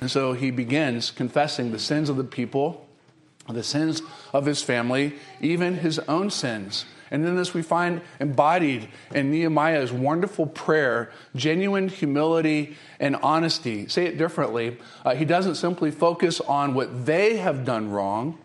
And 0.02 0.12
so 0.12 0.34
he 0.34 0.52
begins 0.52 1.12
confessing 1.12 1.72
the 1.72 1.80
sins 1.80 2.10
of 2.10 2.18
the 2.18 2.26
people, 2.26 2.86
the 3.48 3.63
sins 3.63 4.02
of 4.34 4.46
his 4.46 4.62
family, 4.62 5.13
even 5.40 5.76
his 5.76 5.98
own 6.10 6.30
sins. 6.30 6.84
And 7.10 7.26
in 7.26 7.38
this, 7.38 7.54
we 7.54 7.62
find 7.62 8.02
embodied 8.20 8.90
in 9.16 9.32
Nehemiah's 9.32 9.94
wonderful 9.94 10.46
prayer 10.46 11.10
genuine 11.38 11.88
humility 11.88 12.76
and 13.00 13.16
honesty. 13.16 13.88
Say 13.88 14.08
it 14.08 14.18
differently. 14.18 14.78
Uh, 15.06 15.16
he 15.16 15.24
doesn't 15.24 15.56
simply 15.56 15.90
focus 15.90 16.42
on 16.42 16.74
what 16.74 17.06
they 17.06 17.38
have 17.38 17.63
done 17.63 17.92
wrong, 17.92 18.38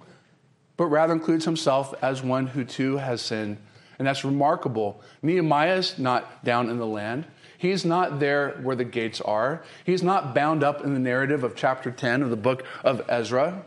but 0.82 0.88
rather 0.88 1.12
includes 1.12 1.44
himself 1.44 1.94
as 2.02 2.24
one 2.24 2.44
who 2.44 2.64
too 2.64 2.96
has 2.96 3.22
sinned. 3.22 3.56
And 4.00 4.08
that's 4.08 4.24
remarkable. 4.24 5.00
Nehemiah's 5.22 5.96
not 5.96 6.44
down 6.44 6.68
in 6.68 6.78
the 6.78 6.86
land. 6.86 7.24
He's 7.56 7.84
not 7.84 8.18
there 8.18 8.58
where 8.64 8.74
the 8.74 8.82
gates 8.82 9.20
are. 9.20 9.62
He's 9.84 10.02
not 10.02 10.34
bound 10.34 10.64
up 10.64 10.82
in 10.82 10.92
the 10.92 10.98
narrative 10.98 11.44
of 11.44 11.54
chapter 11.54 11.92
10 11.92 12.22
of 12.22 12.30
the 12.30 12.36
book 12.36 12.64
of 12.82 13.00
Ezra. 13.08 13.64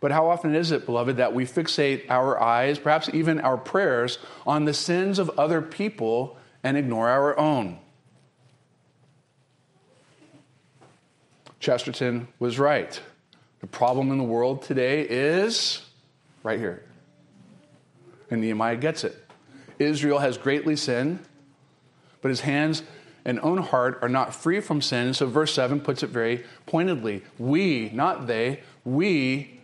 But 0.00 0.12
how 0.12 0.28
often 0.28 0.54
is 0.54 0.72
it, 0.72 0.84
beloved, 0.84 1.16
that 1.16 1.32
we 1.32 1.46
fixate 1.46 2.04
our 2.10 2.38
eyes, 2.38 2.78
perhaps 2.78 3.08
even 3.14 3.40
our 3.40 3.56
prayers, 3.56 4.18
on 4.46 4.66
the 4.66 4.74
sins 4.74 5.18
of 5.18 5.30
other 5.38 5.62
people 5.62 6.36
and 6.62 6.76
ignore 6.76 7.08
our 7.08 7.38
own? 7.38 7.78
Chesterton 11.60 12.28
was 12.38 12.58
right. 12.58 13.00
The 13.62 13.68
problem 13.68 14.10
in 14.10 14.18
the 14.18 14.24
world 14.24 14.62
today 14.62 15.06
is 15.08 15.80
right 16.42 16.58
here. 16.58 16.82
And 18.28 18.40
Nehemiah 18.40 18.76
gets 18.76 19.04
it. 19.04 19.16
Israel 19.78 20.18
has 20.18 20.36
greatly 20.36 20.76
sinned, 20.76 21.20
but 22.20 22.28
his 22.28 22.40
hands 22.40 22.82
and 23.24 23.38
own 23.40 23.58
heart 23.58 24.00
are 24.02 24.08
not 24.08 24.34
free 24.34 24.60
from 24.60 24.82
sin. 24.82 25.14
So 25.14 25.26
verse 25.26 25.54
7 25.54 25.80
puts 25.80 26.02
it 26.02 26.10
very 26.10 26.44
pointedly. 26.66 27.22
We, 27.38 27.90
not 27.94 28.26
they, 28.26 28.60
we 28.84 29.60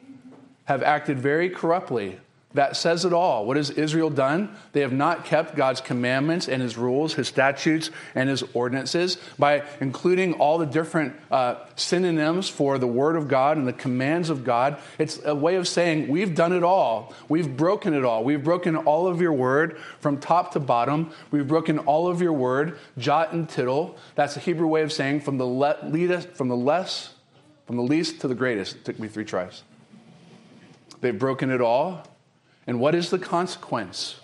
have 0.66 0.82
acted 0.82 1.18
very 1.18 1.50
corruptly. 1.50 2.20
That 2.54 2.76
says 2.76 3.04
it 3.04 3.12
all. 3.12 3.44
What 3.44 3.58
has 3.58 3.68
Israel 3.68 4.08
done? 4.08 4.56
They 4.72 4.80
have 4.80 4.92
not 4.92 5.26
kept 5.26 5.54
God's 5.54 5.82
commandments 5.82 6.48
and 6.48 6.62
his 6.62 6.78
rules, 6.78 7.12
his 7.12 7.28
statutes, 7.28 7.90
and 8.14 8.30
his 8.30 8.42
ordinances 8.54 9.18
by 9.38 9.64
including 9.80 10.34
all 10.34 10.56
the 10.56 10.64
different 10.64 11.14
uh, 11.30 11.56
synonyms 11.76 12.48
for 12.48 12.78
the 12.78 12.86
word 12.86 13.16
of 13.16 13.28
God 13.28 13.58
and 13.58 13.68
the 13.68 13.74
commands 13.74 14.30
of 14.30 14.44
God. 14.44 14.78
It's 14.98 15.22
a 15.26 15.34
way 15.34 15.56
of 15.56 15.68
saying, 15.68 16.08
We've 16.08 16.34
done 16.34 16.54
it 16.54 16.62
all. 16.62 17.12
We've 17.28 17.54
broken 17.54 17.92
it 17.92 18.02
all. 18.02 18.24
We've 18.24 18.42
broken 18.42 18.76
all 18.76 19.06
of 19.06 19.20
your 19.20 19.34
word 19.34 19.78
from 20.00 20.18
top 20.18 20.52
to 20.52 20.60
bottom. 20.60 21.12
We've 21.30 21.46
broken 21.46 21.78
all 21.80 22.08
of 22.08 22.22
your 22.22 22.32
word, 22.32 22.78
jot 22.96 23.34
and 23.34 23.46
tittle. 23.46 23.98
That's 24.14 24.38
a 24.38 24.40
Hebrew 24.40 24.68
way 24.68 24.80
of 24.80 24.92
saying 24.92 25.20
from 25.20 25.36
the, 25.36 25.46
le- 25.46 26.22
from 26.32 26.48
the 26.48 26.56
less, 26.56 27.12
from 27.66 27.76
the 27.76 27.82
least 27.82 28.22
to 28.22 28.28
the 28.28 28.34
greatest. 28.34 28.76
It 28.76 28.84
took 28.86 28.98
me 28.98 29.06
three 29.06 29.26
tries. 29.26 29.64
They've 31.02 31.16
broken 31.16 31.50
it 31.50 31.60
all. 31.60 32.04
And 32.68 32.78
what 32.78 32.94
is 32.94 33.08
the 33.08 33.18
consequence? 33.18 34.20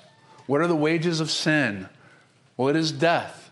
What 0.46 0.60
are 0.60 0.66
the 0.66 0.76
wages 0.76 1.18
of 1.18 1.30
sin? 1.30 1.88
Well, 2.58 2.68
it 2.68 2.76
is 2.76 2.92
death. 2.92 3.50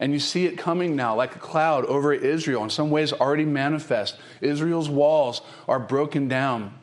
And 0.00 0.12
you 0.12 0.18
see 0.18 0.46
it 0.46 0.58
coming 0.58 0.96
now 0.96 1.14
like 1.14 1.36
a 1.36 1.38
cloud 1.38 1.84
over 1.86 2.12
Israel, 2.12 2.64
in 2.64 2.70
some 2.70 2.90
ways 2.90 3.12
already 3.12 3.44
manifest. 3.44 4.18
Israel's 4.40 4.88
walls 4.88 5.42
are 5.68 5.78
broken 5.78 6.26
down. 6.26 6.74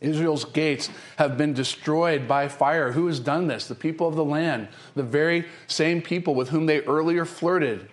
Israel's 0.00 0.44
gates 0.44 0.90
have 1.18 1.38
been 1.38 1.54
destroyed 1.54 2.26
by 2.26 2.48
fire. 2.48 2.90
Who 2.90 3.06
has 3.06 3.20
done 3.20 3.46
this? 3.46 3.68
The 3.68 3.76
people 3.76 4.08
of 4.08 4.16
the 4.16 4.24
land, 4.24 4.66
the 4.96 5.04
very 5.04 5.44
same 5.68 6.02
people 6.02 6.34
with 6.34 6.48
whom 6.48 6.66
they 6.66 6.80
earlier 6.80 7.24
flirted 7.24 7.88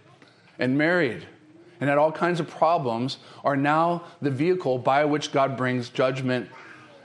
and 0.58 0.80
married 0.80 1.28
and 1.80 1.90
had 1.90 2.00
all 2.00 2.12
kinds 2.12 2.40
of 2.40 2.48
problems, 2.48 3.18
are 3.44 3.58
now 3.58 4.04
the 4.20 4.32
vehicle 4.32 4.80
by 4.80 5.06
which 5.06 5.32
God 5.32 5.56
brings 5.58 5.90
judgment 5.90 6.50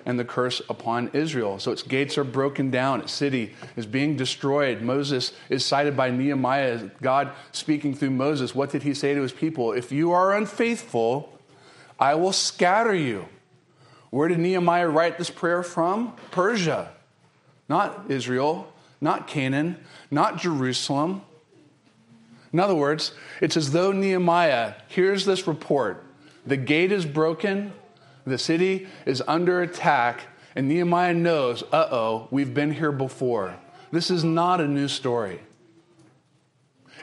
and 0.06 0.18
the 0.18 0.24
curse 0.24 0.60
upon 0.68 1.10
Israel. 1.12 1.58
So 1.58 1.72
its 1.72 1.82
gates 1.82 2.16
are 2.18 2.24
broken 2.24 2.70
down, 2.70 3.00
its 3.00 3.12
city 3.12 3.54
is 3.76 3.86
being 3.86 4.16
destroyed. 4.16 4.82
Moses 4.82 5.32
is 5.48 5.64
cited 5.64 5.96
by 5.96 6.10
Nehemiah, 6.10 6.90
God 7.02 7.32
speaking 7.52 7.94
through 7.94 8.10
Moses. 8.10 8.54
What 8.54 8.70
did 8.70 8.82
he 8.82 8.94
say 8.94 9.14
to 9.14 9.22
his 9.22 9.32
people? 9.32 9.72
If 9.72 9.92
you 9.92 10.12
are 10.12 10.36
unfaithful, 10.36 11.38
I 11.98 12.14
will 12.14 12.32
scatter 12.32 12.94
you. 12.94 13.26
Where 14.10 14.28
did 14.28 14.38
Nehemiah 14.38 14.88
write 14.88 15.18
this 15.18 15.30
prayer 15.30 15.62
from? 15.62 16.14
Persia, 16.30 16.90
not 17.68 18.10
Israel, 18.10 18.72
not 19.00 19.26
Canaan, 19.26 19.76
not 20.10 20.38
Jerusalem. 20.38 21.22
In 22.52 22.58
other 22.58 22.74
words, 22.74 23.12
it's 23.40 23.56
as 23.56 23.70
though 23.70 23.92
Nehemiah 23.92 24.74
hears 24.88 25.24
this 25.24 25.46
report 25.46 26.04
the 26.46 26.56
gate 26.56 26.90
is 26.90 27.04
broken, 27.04 27.72
the 28.24 28.38
city 28.38 28.86
is 29.06 29.22
under 29.26 29.62
attack, 29.62 30.26
and 30.54 30.68
Nehemiah 30.68 31.14
knows, 31.14 31.62
uh 31.72 31.88
oh, 31.90 32.28
we've 32.30 32.54
been 32.54 32.72
here 32.72 32.92
before. 32.92 33.56
This 33.92 34.10
is 34.10 34.24
not 34.24 34.60
a 34.60 34.68
new 34.68 34.88
story. 34.88 35.40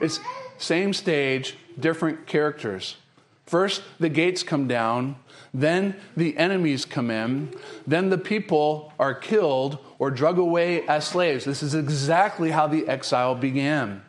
It's 0.01 0.19
same 0.57 0.93
stage, 0.93 1.57
different 1.79 2.27
characters. 2.27 2.97
First, 3.45 3.81
the 3.99 4.09
gates 4.09 4.43
come 4.43 4.67
down, 4.67 5.15
then 5.53 5.95
the 6.17 6.37
enemies 6.37 6.83
come 6.83 7.09
in, 7.09 7.53
then 7.85 8.09
the 8.09 8.17
people 8.17 8.93
are 8.99 9.13
killed 9.13 9.79
or 9.99 10.11
drug 10.11 10.37
away 10.37 10.85
as 10.87 11.07
slaves. 11.07 11.45
This 11.45 11.63
is 11.63 11.73
exactly 11.73 12.51
how 12.51 12.67
the 12.67 12.87
exile 12.87 13.35
began. 13.35 14.01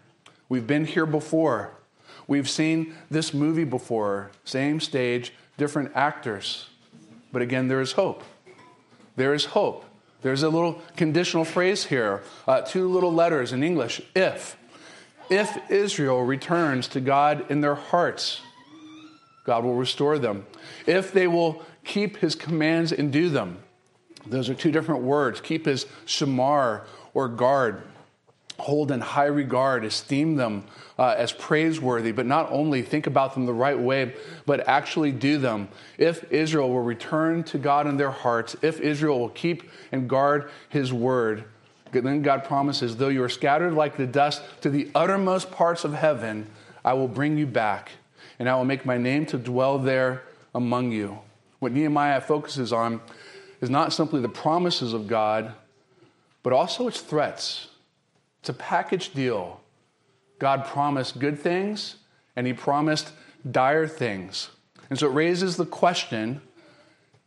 We've 0.48 0.66
been 0.66 0.86
here 0.86 1.06
before. 1.06 1.72
We've 2.26 2.48
seen 2.48 2.94
this 3.10 3.32
movie 3.32 3.64
before. 3.64 4.30
Same 4.44 4.80
stage, 4.80 5.32
different 5.56 5.92
actors. 5.94 6.68
But 7.32 7.42
again, 7.42 7.68
there 7.68 7.80
is 7.80 7.92
hope. 7.92 8.22
There 9.16 9.34
is 9.34 9.46
hope. 9.46 9.84
There's 10.22 10.42
a 10.42 10.48
little 10.48 10.82
conditional 10.96 11.44
phrase 11.44 11.84
here, 11.84 12.22
uh, 12.46 12.62
two 12.62 12.88
little 12.88 13.12
letters 13.12 13.52
in 13.52 13.62
English 13.62 14.02
if. 14.14 14.56
If 15.30 15.70
Israel 15.70 16.22
returns 16.22 16.88
to 16.88 17.00
God 17.00 17.50
in 17.50 17.60
their 17.60 17.74
hearts, 17.74 18.40
God 19.44 19.64
will 19.64 19.74
restore 19.74 20.18
them. 20.18 20.46
If 20.86 21.12
they 21.12 21.28
will 21.28 21.62
keep 21.84 22.16
his 22.18 22.34
commands 22.34 22.92
and 22.92 23.12
do 23.12 23.28
them, 23.28 23.58
those 24.26 24.48
are 24.48 24.54
two 24.54 24.72
different 24.72 25.02
words. 25.02 25.40
Keep 25.40 25.66
his 25.66 25.86
shamar 26.06 26.84
or 27.14 27.28
guard 27.28 27.82
hold 28.58 28.90
in 28.90 29.00
high 29.00 29.26
regard, 29.26 29.84
esteem 29.84 30.36
them 30.36 30.64
uh, 30.98 31.14
as 31.16 31.32
praiseworthy, 31.32 32.10
but 32.10 32.26
not 32.26 32.50
only 32.50 32.82
think 32.82 33.06
about 33.06 33.34
them 33.34 33.46
the 33.46 33.54
right 33.54 33.78
way, 33.78 34.14
but 34.46 34.66
actually 34.68 35.12
do 35.12 35.38
them. 35.38 35.68
If 35.96 36.30
Israel 36.32 36.68
will 36.68 36.82
return 36.82 37.44
to 37.44 37.58
God 37.58 37.86
in 37.86 37.96
their 37.96 38.10
hearts, 38.10 38.56
if 38.62 38.80
Israel 38.80 39.20
will 39.20 39.28
keep 39.28 39.70
and 39.92 40.08
guard 40.08 40.50
his 40.68 40.92
word, 40.92 41.44
then 41.92 42.22
God 42.22 42.44
promises, 42.44 42.96
though 42.96 43.08
you 43.08 43.22
are 43.22 43.28
scattered 43.28 43.74
like 43.74 43.96
the 43.96 44.06
dust 44.06 44.42
to 44.62 44.70
the 44.70 44.90
uttermost 44.94 45.50
parts 45.50 45.84
of 45.84 45.94
heaven, 45.94 46.48
I 46.84 46.94
will 46.94 47.08
bring 47.08 47.38
you 47.38 47.46
back, 47.46 47.92
and 48.38 48.48
I 48.48 48.56
will 48.56 48.64
make 48.64 48.84
my 48.84 48.98
name 48.98 49.24
to 49.26 49.38
dwell 49.38 49.78
there 49.78 50.22
among 50.54 50.90
you. 50.92 51.20
What 51.60 51.72
Nehemiah 51.72 52.20
focuses 52.20 52.72
on 52.72 53.00
is 53.60 53.70
not 53.70 53.92
simply 53.92 54.20
the 54.20 54.28
promises 54.28 54.92
of 54.92 55.06
God, 55.06 55.54
but 56.42 56.52
also 56.52 56.88
its 56.88 57.00
threats 57.00 57.68
it's 58.48 58.58
a 58.58 58.62
package 58.62 59.12
deal. 59.12 59.60
God 60.38 60.64
promised 60.64 61.18
good 61.18 61.38
things 61.38 61.96
and 62.34 62.46
he 62.46 62.54
promised 62.54 63.12
dire 63.50 63.86
things. 63.86 64.48
And 64.88 64.98
so 64.98 65.06
it 65.06 65.12
raises 65.12 65.58
the 65.58 65.66
question 65.66 66.40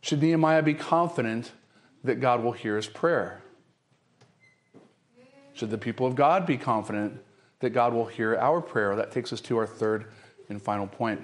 should 0.00 0.20
Nehemiah 0.20 0.64
be 0.64 0.74
confident 0.74 1.52
that 2.02 2.16
God 2.16 2.42
will 2.42 2.50
hear 2.50 2.74
his 2.74 2.88
prayer? 2.88 3.40
Should 5.52 5.70
the 5.70 5.78
people 5.78 6.08
of 6.08 6.16
God 6.16 6.44
be 6.44 6.56
confident 6.56 7.20
that 7.60 7.70
God 7.70 7.94
will 7.94 8.06
hear 8.06 8.36
our 8.36 8.60
prayer? 8.60 8.96
That 8.96 9.12
takes 9.12 9.32
us 9.32 9.40
to 9.42 9.58
our 9.58 9.66
third 9.66 10.06
and 10.48 10.60
final 10.60 10.88
point. 10.88 11.20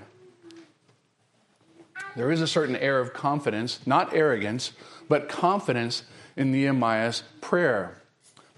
There 2.15 2.31
is 2.31 2.41
a 2.41 2.47
certain 2.47 2.77
air 2.77 3.01
of 3.01 3.13
confidence, 3.13 3.81
not 3.85 4.15
arrogance, 4.15 4.75
but 5.09 5.29
confidence 5.29 6.05
in 6.37 6.53
Nehemiah's 6.53 7.25
prayer. 7.41 7.99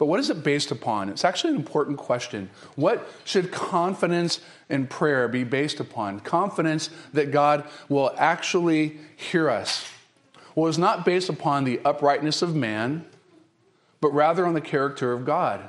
But 0.01 0.07
what 0.07 0.19
is 0.19 0.31
it 0.31 0.43
based 0.43 0.71
upon? 0.71 1.11
It's 1.11 1.27
actually 1.27 1.51
an 1.51 1.57
important 1.57 1.99
question. 1.99 2.49
What 2.75 3.07
should 3.27 3.53
confidence 3.53 4.41
in 4.71 4.87
prayer 4.87 5.29
be 5.29 5.45
based 5.45 5.79
upon? 5.79 6.21
Confidence 6.21 6.89
that 7.13 7.31
God 7.31 7.69
will 7.91 8.15
actually 8.17 8.97
hear 9.15 9.51
us. 9.51 9.93
Well, 10.55 10.71
it's 10.71 10.79
not 10.79 11.05
based 11.05 11.29
upon 11.29 11.65
the 11.65 11.81
uprightness 11.85 12.41
of 12.41 12.55
man, 12.57 13.05
but 14.01 14.15
rather 14.15 14.47
on 14.47 14.55
the 14.55 14.63
character 14.63 15.13
of 15.13 15.27
God. 15.27 15.69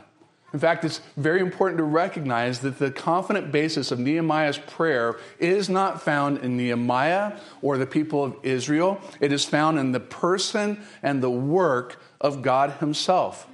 In 0.54 0.60
fact, 0.60 0.86
it's 0.86 1.02
very 1.18 1.42
important 1.42 1.80
to 1.80 1.84
recognize 1.84 2.60
that 2.60 2.80
the 2.80 2.90
confident 2.90 3.52
basis 3.52 3.92
of 3.92 4.00
Nehemiah's 4.00 4.58
prayer 4.58 5.20
is 5.40 5.68
not 5.68 6.02
found 6.02 6.38
in 6.38 6.56
Nehemiah 6.56 7.38
or 7.62 7.78
the 7.78 7.86
people 7.86 8.24
of 8.24 8.38
Israel. 8.44 9.02
It 9.20 9.34
is 9.34 9.44
found 9.44 9.78
in 9.78 9.92
the 9.92 10.00
person 10.00 10.82
and 11.04 11.22
the 11.22 11.30
work 11.30 12.02
of 12.22 12.42
God 12.42 12.78
Himself. 12.80 13.50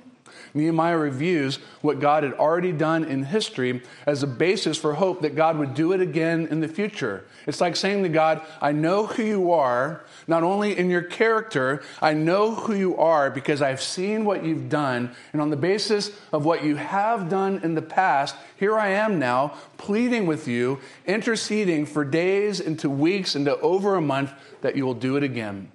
Nehemiah 0.57 0.97
reviews 0.97 1.57
what 1.81 1.99
God 1.99 2.23
had 2.23 2.33
already 2.33 2.71
done 2.71 3.05
in 3.05 3.23
history 3.23 3.83
as 4.05 4.23
a 4.23 4.27
basis 4.27 4.77
for 4.77 4.95
hope 4.95 5.21
that 5.21 5.35
God 5.35 5.57
would 5.57 5.73
do 5.73 5.93
it 5.93 6.01
again 6.01 6.47
in 6.47 6.59
the 6.59 6.67
future. 6.67 7.23
It's 7.45 7.61
like 7.61 7.75
saying 7.75 8.03
to 8.03 8.09
God, 8.09 8.41
I 8.59 8.71
know 8.71 9.05
who 9.05 9.23
you 9.23 9.51
are, 9.51 10.03
not 10.27 10.43
only 10.43 10.77
in 10.77 10.89
your 10.89 11.03
character, 11.03 11.81
I 12.01 12.13
know 12.13 12.55
who 12.55 12.73
you 12.73 12.97
are 12.97 13.29
because 13.29 13.61
I've 13.61 13.81
seen 13.81 14.25
what 14.25 14.43
you've 14.43 14.67
done. 14.67 15.15
And 15.31 15.41
on 15.41 15.51
the 15.51 15.55
basis 15.55 16.11
of 16.33 16.43
what 16.43 16.63
you 16.63 16.75
have 16.75 17.29
done 17.29 17.61
in 17.63 17.75
the 17.75 17.81
past, 17.81 18.35
here 18.57 18.77
I 18.77 18.89
am 18.89 19.19
now 19.19 19.53
pleading 19.77 20.25
with 20.25 20.47
you, 20.47 20.79
interceding 21.05 21.85
for 21.85 22.03
days 22.03 22.59
into 22.59 22.89
weeks 22.89 23.35
into 23.35 23.57
over 23.59 23.95
a 23.95 24.01
month 24.01 24.33
that 24.61 24.75
you 24.75 24.85
will 24.85 24.95
do 24.95 25.15
it 25.15 25.23
again. 25.23 25.71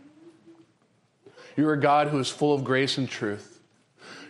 You're 1.57 1.75
a 1.75 1.81
God 1.81 2.09
who 2.09 2.19
is 2.19 2.29
full 2.29 2.55
of 2.55 2.65
grace 2.65 2.99
and 2.99 3.09
truth. 3.09 3.62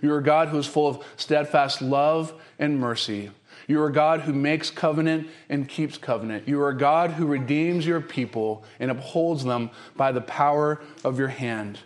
You're 0.02 0.18
a 0.18 0.22
God 0.22 0.48
who 0.48 0.58
is 0.58 0.66
full 0.66 0.88
of 0.88 1.04
steadfast 1.16 1.80
love 1.80 2.34
and 2.58 2.78
mercy. 2.78 3.30
You 3.68 3.80
are 3.80 3.86
a 3.86 3.92
God 3.92 4.22
who 4.22 4.32
makes 4.32 4.70
covenant 4.70 5.28
and 5.48 5.68
keeps 5.68 5.96
covenant. 5.96 6.48
You 6.48 6.60
are 6.60 6.70
a 6.70 6.76
God 6.76 7.12
who 7.12 7.26
redeems 7.26 7.86
your 7.86 8.00
people 8.00 8.64
and 8.80 8.90
upholds 8.90 9.44
them 9.44 9.70
by 9.96 10.12
the 10.12 10.20
power 10.20 10.82
of 11.04 11.18
your 11.18 11.28
hand. 11.28 11.78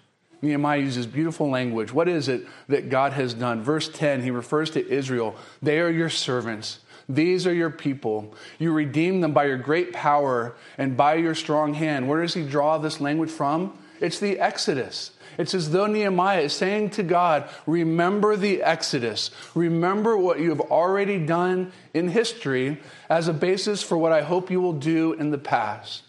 Nehemiah 0.43 0.81
uses 0.81 1.07
beautiful 1.07 1.51
language. 1.51 1.93
What 1.93 2.09
is 2.09 2.29
it 2.29 2.47
that 2.69 2.89
God 2.89 3.13
has 3.13 3.35
done? 3.35 3.63
Verse 3.63 3.89
10, 3.89 4.23
he 4.23 4.31
refers 4.31 4.71
to 4.71 4.89
Israel. 4.89 5.37
They 5.63 5.81
are 5.81 5.91
your 5.91 6.11
servants. 6.11 6.81
These 7.09 7.47
are 7.47 7.55
your 7.55 7.71
people. 7.71 8.35
You 8.59 8.73
redeem 8.73 9.21
them 9.21 9.33
by 9.33 9.45
your 9.45 9.59
great 9.59 9.93
power 9.93 10.57
and 10.77 10.97
by 10.97 11.15
your 11.15 11.35
strong 11.35 11.75
hand. 11.75 12.09
Where 12.09 12.23
does 12.23 12.35
he 12.35 12.43
draw 12.43 12.79
this 12.79 13.01
language 13.01 13.31
from? 13.31 13.79
It's 14.01 14.19
the 14.19 14.39
Exodus. 14.39 15.13
It's 15.39 15.55
as 15.55 15.71
though 15.71 15.87
Nehemiah 15.87 16.43
is 16.43 16.53
saying 16.53 16.91
to 16.91 17.03
God, 17.03 17.49
Remember 17.67 18.37
the 18.37 18.63
Exodus. 18.63 19.31
Remember 19.55 20.17
what 20.17 20.41
you 20.41 20.51
have 20.51 20.61
already 20.61 21.19
done 21.19 21.73
in 21.93 22.09
history 22.09 22.81
as 23.09 23.29
a 23.29 23.33
basis 23.33 23.83
for 23.83 23.99
what 23.99 24.13
I 24.13 24.23
hope 24.23 24.51
you 24.51 24.61
will 24.61 24.73
do 24.73 25.13
in 25.15 25.31
the 25.31 25.39
past. 25.39 26.03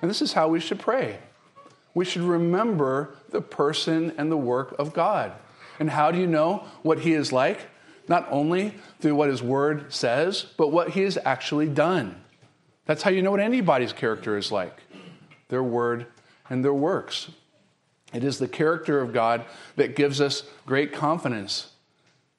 And 0.00 0.10
this 0.10 0.22
is 0.22 0.32
how 0.32 0.48
we 0.48 0.60
should 0.60 0.78
pray. 0.78 1.18
We 1.94 2.04
should 2.04 2.22
remember 2.22 3.16
the 3.30 3.40
person 3.40 4.12
and 4.16 4.30
the 4.30 4.36
work 4.36 4.76
of 4.78 4.92
God. 4.92 5.32
And 5.78 5.90
how 5.90 6.10
do 6.10 6.18
you 6.18 6.26
know 6.26 6.64
what 6.82 7.00
He 7.00 7.14
is 7.14 7.32
like? 7.32 7.68
Not 8.06 8.26
only 8.30 8.74
through 9.00 9.14
what 9.14 9.28
His 9.28 9.42
Word 9.42 9.92
says, 9.92 10.46
but 10.56 10.68
what 10.68 10.90
He 10.90 11.02
has 11.02 11.18
actually 11.24 11.68
done. 11.68 12.22
That's 12.86 13.02
how 13.02 13.10
you 13.10 13.22
know 13.22 13.30
what 13.30 13.40
anybody's 13.40 13.92
character 13.92 14.36
is 14.36 14.50
like 14.50 14.82
their 15.48 15.62
word 15.62 16.06
and 16.50 16.64
their 16.64 16.74
works. 16.74 17.30
It 18.12 18.24
is 18.24 18.38
the 18.38 18.48
character 18.48 19.00
of 19.00 19.12
God 19.12 19.44
that 19.76 19.94
gives 19.94 20.20
us 20.20 20.42
great 20.66 20.92
confidence. 20.92 21.69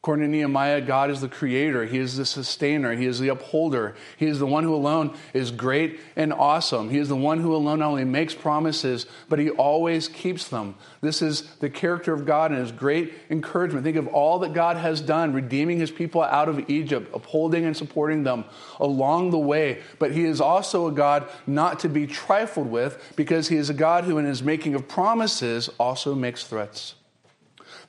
According 0.01 0.25
to 0.25 0.31
Nehemiah, 0.31 0.81
God 0.81 1.11
is 1.11 1.21
the 1.21 1.29
creator. 1.29 1.85
He 1.85 1.99
is 1.99 2.17
the 2.17 2.25
sustainer. 2.25 2.95
He 2.95 3.05
is 3.05 3.19
the 3.19 3.27
upholder. 3.27 3.93
He 4.17 4.25
is 4.25 4.39
the 4.39 4.47
one 4.47 4.63
who 4.63 4.73
alone 4.73 5.15
is 5.31 5.51
great 5.51 5.99
and 6.15 6.33
awesome. 6.33 6.89
He 6.89 6.97
is 6.97 7.07
the 7.07 7.15
one 7.15 7.39
who 7.39 7.55
alone 7.55 7.77
not 7.77 7.89
only 7.89 8.03
makes 8.03 8.33
promises, 8.33 9.05
but 9.29 9.37
he 9.37 9.51
always 9.51 10.07
keeps 10.07 10.47
them. 10.47 10.73
This 11.01 11.21
is 11.21 11.43
the 11.57 11.69
character 11.69 12.13
of 12.13 12.25
God 12.25 12.49
and 12.49 12.59
his 12.59 12.71
great 12.71 13.13
encouragement. 13.29 13.83
Think 13.83 13.95
of 13.95 14.07
all 14.07 14.39
that 14.39 14.53
God 14.53 14.75
has 14.75 15.01
done, 15.01 15.33
redeeming 15.33 15.77
his 15.77 15.91
people 15.91 16.23
out 16.23 16.49
of 16.49 16.67
Egypt, 16.67 17.11
upholding 17.13 17.65
and 17.65 17.77
supporting 17.77 18.23
them 18.23 18.45
along 18.79 19.29
the 19.29 19.37
way. 19.37 19.83
But 19.99 20.13
he 20.13 20.25
is 20.25 20.41
also 20.41 20.87
a 20.87 20.91
God 20.91 21.29
not 21.45 21.79
to 21.81 21.89
be 21.89 22.07
trifled 22.07 22.71
with 22.71 23.13
because 23.15 23.49
he 23.49 23.57
is 23.57 23.69
a 23.69 23.75
God 23.75 24.05
who, 24.05 24.17
in 24.17 24.25
his 24.25 24.41
making 24.41 24.73
of 24.73 24.87
promises, 24.87 25.69
also 25.77 26.15
makes 26.15 26.43
threats 26.43 26.95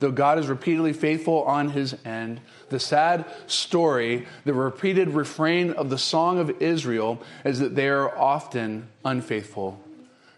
though 0.03 0.11
God 0.11 0.37
is 0.41 0.49
repeatedly 0.49 0.93
faithful 0.93 1.45
on 1.45 1.71
his 1.71 1.97
end. 2.05 2.41
The 2.71 2.81
sad 2.81 3.25
story, 3.47 4.27
the 4.45 4.53
repeated 4.53 5.11
refrain 5.11 5.71
of 5.71 5.91
the 5.91 5.97
song 5.97 6.41
of 6.41 6.61
Israel 6.61 7.23
is 7.45 7.61
that 7.61 7.77
they 7.77 7.89
are 7.89 8.19
often 8.19 8.89
unfaithful. 9.05 9.81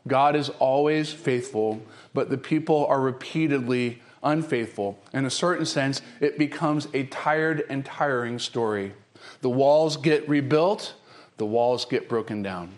God 0.07 0.37
is 0.37 0.50
always 0.50 1.14
faithful, 1.14 1.83
but 2.12 2.29
the 2.29 2.37
people 2.37 2.85
are 2.87 3.00
repeatedly 3.00 4.03
unfaithful. 4.22 4.98
In 5.14 5.24
a 5.24 5.31
certain 5.31 5.64
sense, 5.64 6.03
it 6.20 6.38
becomes 6.38 6.87
a 6.92 7.05
tired 7.05 7.64
and 7.70 7.87
tiring 7.87 8.38
story. 8.38 8.92
The 9.40 9.48
walls 9.48 9.96
get 9.96 10.29
rebuilt, 10.29 10.92
the 11.38 11.46
walls 11.46 11.87
get 11.87 12.07
broken 12.07 12.42
down. 12.42 12.70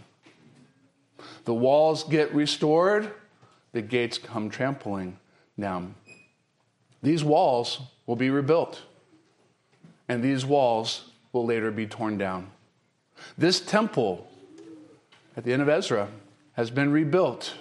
The 1.47 1.55
walls 1.55 2.05
get 2.05 2.33
restored, 2.33 3.11
the 3.73 3.83
gates 3.83 4.19
come 4.19 4.51
trampling 4.51 5.19
down. 5.59 5.97
These 7.03 7.25
walls 7.25 7.81
will 8.07 8.17
be 8.17 8.31
rebuilt, 8.31 8.83
and 10.09 10.23
these 10.23 10.45
walls 10.45 11.11
will 11.33 11.45
later 11.45 11.71
be 11.71 11.87
torn 11.87 12.19
down. 12.19 12.51
This 13.37 13.61
temple 13.61 14.29
at 15.37 15.45
the 15.45 15.53
end 15.53 15.63
of 15.63 15.69
Ezra 15.69 16.09
has 16.55 16.71
been 16.71 16.91
rebuilt, 16.91 17.55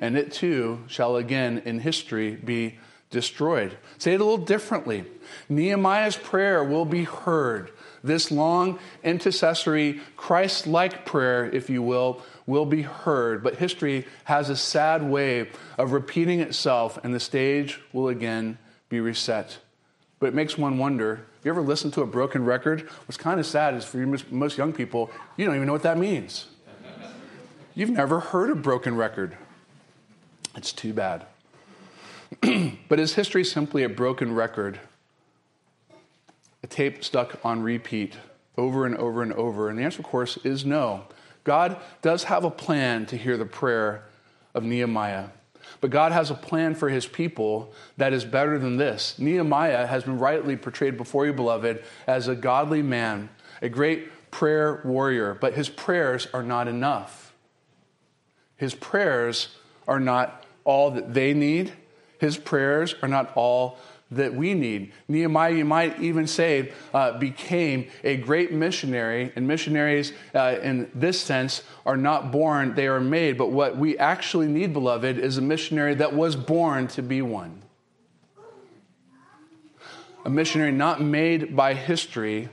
and 0.00 0.16
it 0.16 0.32
too 0.32 0.84
shall 0.86 1.16
again 1.16 1.62
in 1.64 1.80
history 1.80 2.36
be 2.36 2.78
destroyed. 3.12 3.76
Say 3.98 4.14
it 4.14 4.20
a 4.20 4.24
little 4.24 4.44
differently 4.44 5.04
Nehemiah's 5.48 6.16
prayer 6.16 6.64
will 6.64 6.84
be 6.84 7.04
heard. 7.04 7.70
This 8.02 8.32
long 8.32 8.80
intercessory, 9.04 10.00
Christ 10.16 10.66
like 10.66 11.06
prayer, 11.06 11.48
if 11.48 11.70
you 11.70 11.82
will, 11.82 12.20
will 12.46 12.66
be 12.66 12.82
heard. 12.82 13.44
But 13.44 13.56
history 13.56 14.06
has 14.24 14.50
a 14.50 14.56
sad 14.56 15.02
way 15.02 15.50
of 15.78 15.92
repeating 15.92 16.40
itself, 16.40 16.98
and 17.04 17.14
the 17.14 17.20
stage 17.20 17.80
will 17.92 18.08
again 18.08 18.58
be 18.88 18.98
reset. 19.00 19.58
But 20.18 20.28
it 20.28 20.34
makes 20.34 20.58
one 20.58 20.78
wonder 20.78 21.26
you 21.44 21.50
ever 21.50 21.60
listen 21.60 21.90
to 21.92 22.02
a 22.02 22.06
broken 22.06 22.44
record? 22.44 22.82
What's 23.06 23.16
kind 23.16 23.40
of 23.40 23.46
sad 23.46 23.74
is 23.74 23.84
for 23.84 23.98
most 24.30 24.56
young 24.56 24.72
people, 24.72 25.10
you 25.36 25.44
don't 25.44 25.56
even 25.56 25.66
know 25.66 25.72
what 25.72 25.82
that 25.82 25.98
means. 25.98 26.46
You've 27.74 27.90
never 27.90 28.20
heard 28.20 28.50
a 28.50 28.54
broken 28.54 28.94
record. 28.94 29.36
It's 30.54 30.72
too 30.72 30.92
bad. 30.92 31.26
but 32.88 32.98
is 32.98 33.14
history 33.14 33.44
simply 33.44 33.82
a 33.82 33.88
broken 33.88 34.34
record? 34.34 34.80
A 36.62 36.66
tape 36.66 37.04
stuck 37.04 37.38
on 37.44 37.62
repeat 37.62 38.14
over 38.56 38.86
and 38.86 38.96
over 38.96 39.22
and 39.22 39.32
over? 39.32 39.68
And 39.68 39.78
the 39.78 39.82
answer, 39.82 40.00
of 40.00 40.06
course, 40.06 40.36
is 40.38 40.64
no. 40.64 41.04
God 41.44 41.76
does 42.02 42.24
have 42.24 42.44
a 42.44 42.50
plan 42.50 43.06
to 43.06 43.16
hear 43.16 43.36
the 43.36 43.44
prayer 43.44 44.04
of 44.54 44.62
Nehemiah. 44.62 45.28
But 45.80 45.90
God 45.90 46.12
has 46.12 46.30
a 46.30 46.34
plan 46.34 46.74
for 46.74 46.88
his 46.88 47.06
people 47.06 47.72
that 47.96 48.12
is 48.12 48.24
better 48.24 48.58
than 48.58 48.76
this. 48.76 49.18
Nehemiah 49.18 49.86
has 49.86 50.04
been 50.04 50.18
rightly 50.18 50.56
portrayed 50.56 50.96
before 50.96 51.26
you, 51.26 51.32
beloved, 51.32 51.82
as 52.06 52.28
a 52.28 52.36
godly 52.36 52.82
man, 52.82 53.28
a 53.60 53.68
great 53.68 54.30
prayer 54.30 54.80
warrior, 54.84 55.34
but 55.34 55.54
his 55.54 55.68
prayers 55.68 56.28
are 56.32 56.42
not 56.42 56.68
enough. 56.68 57.34
His 58.56 58.74
prayers 58.74 59.56
are 59.88 60.00
not 60.00 60.44
all 60.64 60.92
that 60.92 61.14
they 61.14 61.34
need. 61.34 61.72
His 62.22 62.38
prayers 62.38 62.94
are 63.02 63.08
not 63.08 63.32
all 63.34 63.78
that 64.12 64.32
we 64.32 64.54
need. 64.54 64.92
Nehemiah, 65.08 65.54
you 65.54 65.64
might 65.64 66.00
even 66.00 66.28
say, 66.28 66.70
uh, 66.94 67.18
became 67.18 67.88
a 68.04 68.16
great 68.16 68.52
missionary, 68.52 69.32
and 69.34 69.48
missionaries 69.48 70.12
uh, 70.32 70.54
in 70.62 70.88
this 70.94 71.20
sense 71.20 71.64
are 71.84 71.96
not 71.96 72.30
born, 72.30 72.76
they 72.76 72.86
are 72.86 73.00
made. 73.00 73.36
But 73.36 73.50
what 73.50 73.76
we 73.76 73.98
actually 73.98 74.46
need, 74.46 74.72
beloved, 74.72 75.18
is 75.18 75.36
a 75.36 75.40
missionary 75.40 75.96
that 75.96 76.14
was 76.14 76.36
born 76.36 76.86
to 76.88 77.02
be 77.02 77.22
one. 77.22 77.60
A 80.24 80.30
missionary 80.30 80.70
not 80.70 81.02
made 81.02 81.56
by 81.56 81.74
history, 81.74 82.50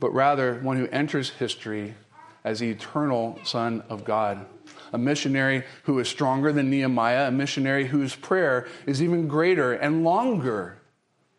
but 0.00 0.12
rather 0.12 0.58
one 0.58 0.76
who 0.76 0.88
enters 0.88 1.30
history 1.30 1.94
as 2.42 2.58
the 2.58 2.70
eternal 2.70 3.38
Son 3.44 3.84
of 3.88 4.04
God. 4.04 4.44
A 4.92 4.98
missionary 4.98 5.64
who 5.84 5.98
is 5.98 6.08
stronger 6.08 6.52
than 6.52 6.70
Nehemiah, 6.70 7.28
a 7.28 7.30
missionary 7.30 7.86
whose 7.86 8.14
prayer 8.14 8.66
is 8.86 9.02
even 9.02 9.28
greater 9.28 9.72
and 9.72 10.04
longer 10.04 10.78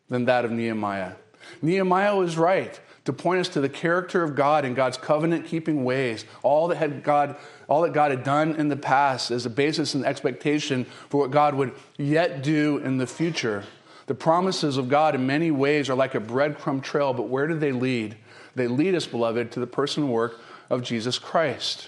than 0.09 0.25
that 0.25 0.45
of 0.45 0.51
Nehemiah. 0.51 1.13
Nehemiah 1.61 2.15
was 2.15 2.37
right 2.37 2.79
to 3.05 3.13
point 3.13 3.41
us 3.41 3.49
to 3.49 3.61
the 3.61 3.69
character 3.69 4.23
of 4.23 4.35
God 4.35 4.63
and 4.63 4.75
God's 4.75 4.97
covenant 4.97 5.45
keeping 5.45 5.83
ways, 5.83 6.25
all 6.43 6.67
that 6.67 6.77
had 6.77 7.03
God 7.03 7.35
all 7.67 7.83
that 7.83 7.93
God 7.93 8.11
had 8.11 8.25
done 8.25 8.57
in 8.57 8.67
the 8.67 8.75
past 8.75 9.31
as 9.31 9.45
a 9.45 9.49
basis 9.49 9.95
and 9.95 10.05
expectation 10.05 10.83
for 11.07 11.21
what 11.21 11.31
God 11.31 11.55
would 11.55 11.73
yet 11.97 12.43
do 12.43 12.79
in 12.79 12.97
the 12.97 13.07
future. 13.07 13.63
The 14.07 14.13
promises 14.13 14.75
of 14.75 14.89
God 14.89 15.15
in 15.15 15.25
many 15.25 15.51
ways 15.51 15.89
are 15.89 15.95
like 15.95 16.13
a 16.13 16.19
breadcrumb 16.19 16.83
trail, 16.83 17.13
but 17.13 17.29
where 17.29 17.47
do 17.47 17.57
they 17.57 17.71
lead? 17.71 18.17
They 18.55 18.67
lead 18.67 18.93
us, 18.93 19.07
beloved, 19.07 19.53
to 19.53 19.61
the 19.61 19.67
person 19.67 20.03
and 20.03 20.11
work 20.11 20.41
of 20.69 20.83
Jesus 20.83 21.17
Christ, 21.17 21.87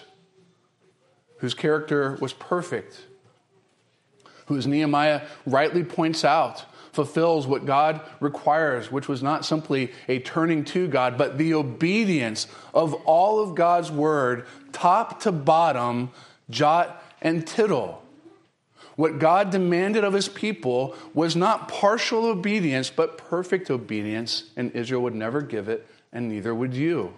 whose 1.43 1.53
character 1.53 2.17
was 2.21 2.31
perfect, 2.31 3.01
whose 4.45 4.65
Nehemiah 4.65 5.23
rightly 5.45 5.83
points 5.83 6.23
out 6.23 6.63
fulfills 6.93 7.45
what 7.45 7.65
God 7.65 7.99
requires, 8.21 8.89
which 8.89 9.09
was 9.09 9.21
not 9.21 9.43
simply 9.43 9.91
a 10.07 10.19
turning 10.19 10.63
to 10.63 10.87
God, 10.87 11.17
but 11.17 11.37
the 11.37 11.53
obedience 11.53 12.47
of 12.73 12.93
all 13.03 13.41
of 13.41 13.55
God's 13.55 13.91
word, 13.91 14.45
top 14.71 15.19
to 15.23 15.33
bottom, 15.33 16.11
jot 16.49 17.03
and 17.21 17.45
tittle. 17.45 18.01
What 18.95 19.19
God 19.19 19.49
demanded 19.49 20.05
of 20.05 20.13
his 20.13 20.29
people 20.29 20.95
was 21.13 21.35
not 21.35 21.67
partial 21.67 22.25
obedience, 22.25 22.89
but 22.89 23.17
perfect 23.17 23.69
obedience, 23.69 24.45
and 24.55 24.71
Israel 24.71 25.01
would 25.01 25.13
never 25.13 25.41
give 25.41 25.67
it, 25.67 25.85
and 26.13 26.29
neither 26.29 26.55
would 26.55 26.73
you. 26.73 27.15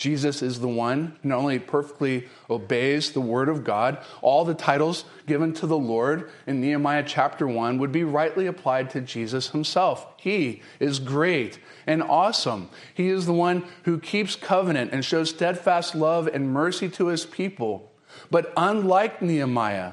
Jesus 0.00 0.40
is 0.40 0.60
the 0.60 0.68
one 0.68 1.18
who 1.22 1.28
not 1.28 1.40
only 1.40 1.58
perfectly 1.58 2.26
obeys 2.48 3.12
the 3.12 3.20
word 3.20 3.50
of 3.50 3.64
God, 3.64 3.98
all 4.22 4.46
the 4.46 4.54
titles 4.54 5.04
given 5.26 5.52
to 5.52 5.66
the 5.66 5.76
Lord 5.76 6.30
in 6.46 6.62
Nehemiah 6.62 7.04
chapter 7.06 7.46
1 7.46 7.76
would 7.76 7.92
be 7.92 8.02
rightly 8.02 8.46
applied 8.46 8.88
to 8.90 9.02
Jesus 9.02 9.50
himself. 9.50 10.06
He 10.16 10.62
is 10.78 11.00
great 11.00 11.58
and 11.86 12.02
awesome. 12.02 12.70
He 12.94 13.08
is 13.08 13.26
the 13.26 13.34
one 13.34 13.62
who 13.82 13.98
keeps 13.98 14.36
covenant 14.36 14.90
and 14.92 15.04
shows 15.04 15.28
steadfast 15.28 15.94
love 15.94 16.28
and 16.28 16.50
mercy 16.50 16.88
to 16.88 17.08
his 17.08 17.26
people. 17.26 17.92
But 18.30 18.54
unlike 18.56 19.20
Nehemiah, 19.20 19.92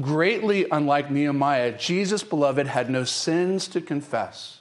greatly 0.00 0.66
unlike 0.72 1.08
Nehemiah, 1.08 1.78
Jesus, 1.78 2.24
beloved, 2.24 2.66
had 2.66 2.90
no 2.90 3.04
sins 3.04 3.68
to 3.68 3.80
confess. 3.80 4.58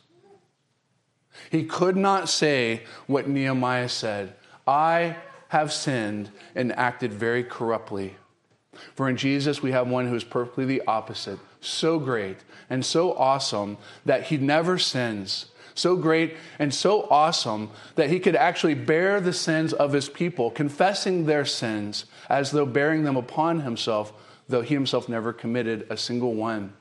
He 1.49 1.63
could 1.63 1.97
not 1.97 2.29
say 2.29 2.83
what 3.07 3.27
Nehemiah 3.27 3.89
said 3.89 4.35
I 4.67 5.17
have 5.49 5.71
sinned 5.71 6.31
and 6.55 6.73
acted 6.73 7.13
very 7.13 7.43
corruptly. 7.43 8.15
For 8.95 9.09
in 9.09 9.17
Jesus, 9.17 9.61
we 9.61 9.71
have 9.71 9.87
one 9.87 10.07
who 10.07 10.15
is 10.15 10.23
perfectly 10.23 10.65
the 10.65 10.81
opposite, 10.87 11.39
so 11.61 11.99
great 11.99 12.37
and 12.69 12.85
so 12.85 13.13
awesome 13.13 13.77
that 14.05 14.23
he 14.23 14.37
never 14.37 14.77
sins. 14.77 15.47
So 15.77 15.97
great 15.97 16.37
and 16.57 16.73
so 16.73 17.05
awesome 17.09 17.69
that 17.95 18.09
he 18.09 18.19
could 18.19 18.35
actually 18.35 18.75
bear 18.75 19.19
the 19.19 19.33
sins 19.33 19.73
of 19.73 19.91
his 19.91 20.07
people, 20.07 20.49
confessing 20.49 21.25
their 21.25 21.45
sins 21.45 22.05
as 22.29 22.51
though 22.51 22.65
bearing 22.65 23.03
them 23.03 23.17
upon 23.17 23.59
himself, 23.59 24.13
though 24.47 24.61
he 24.61 24.73
himself 24.73 25.09
never 25.09 25.33
committed 25.33 25.85
a 25.89 25.97
single 25.97 26.33
one. 26.33 26.73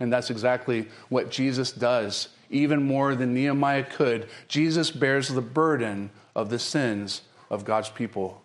And 0.00 0.10
that's 0.12 0.30
exactly 0.30 0.88
what 1.10 1.30
Jesus 1.30 1.72
does, 1.72 2.28
even 2.48 2.82
more 2.82 3.14
than 3.14 3.34
Nehemiah 3.34 3.84
could. 3.84 4.28
Jesus 4.48 4.90
bears 4.90 5.28
the 5.28 5.42
burden 5.42 6.10
of 6.34 6.48
the 6.48 6.58
sins 6.58 7.22
of 7.50 7.64
God's 7.64 7.90
people. 7.90 8.42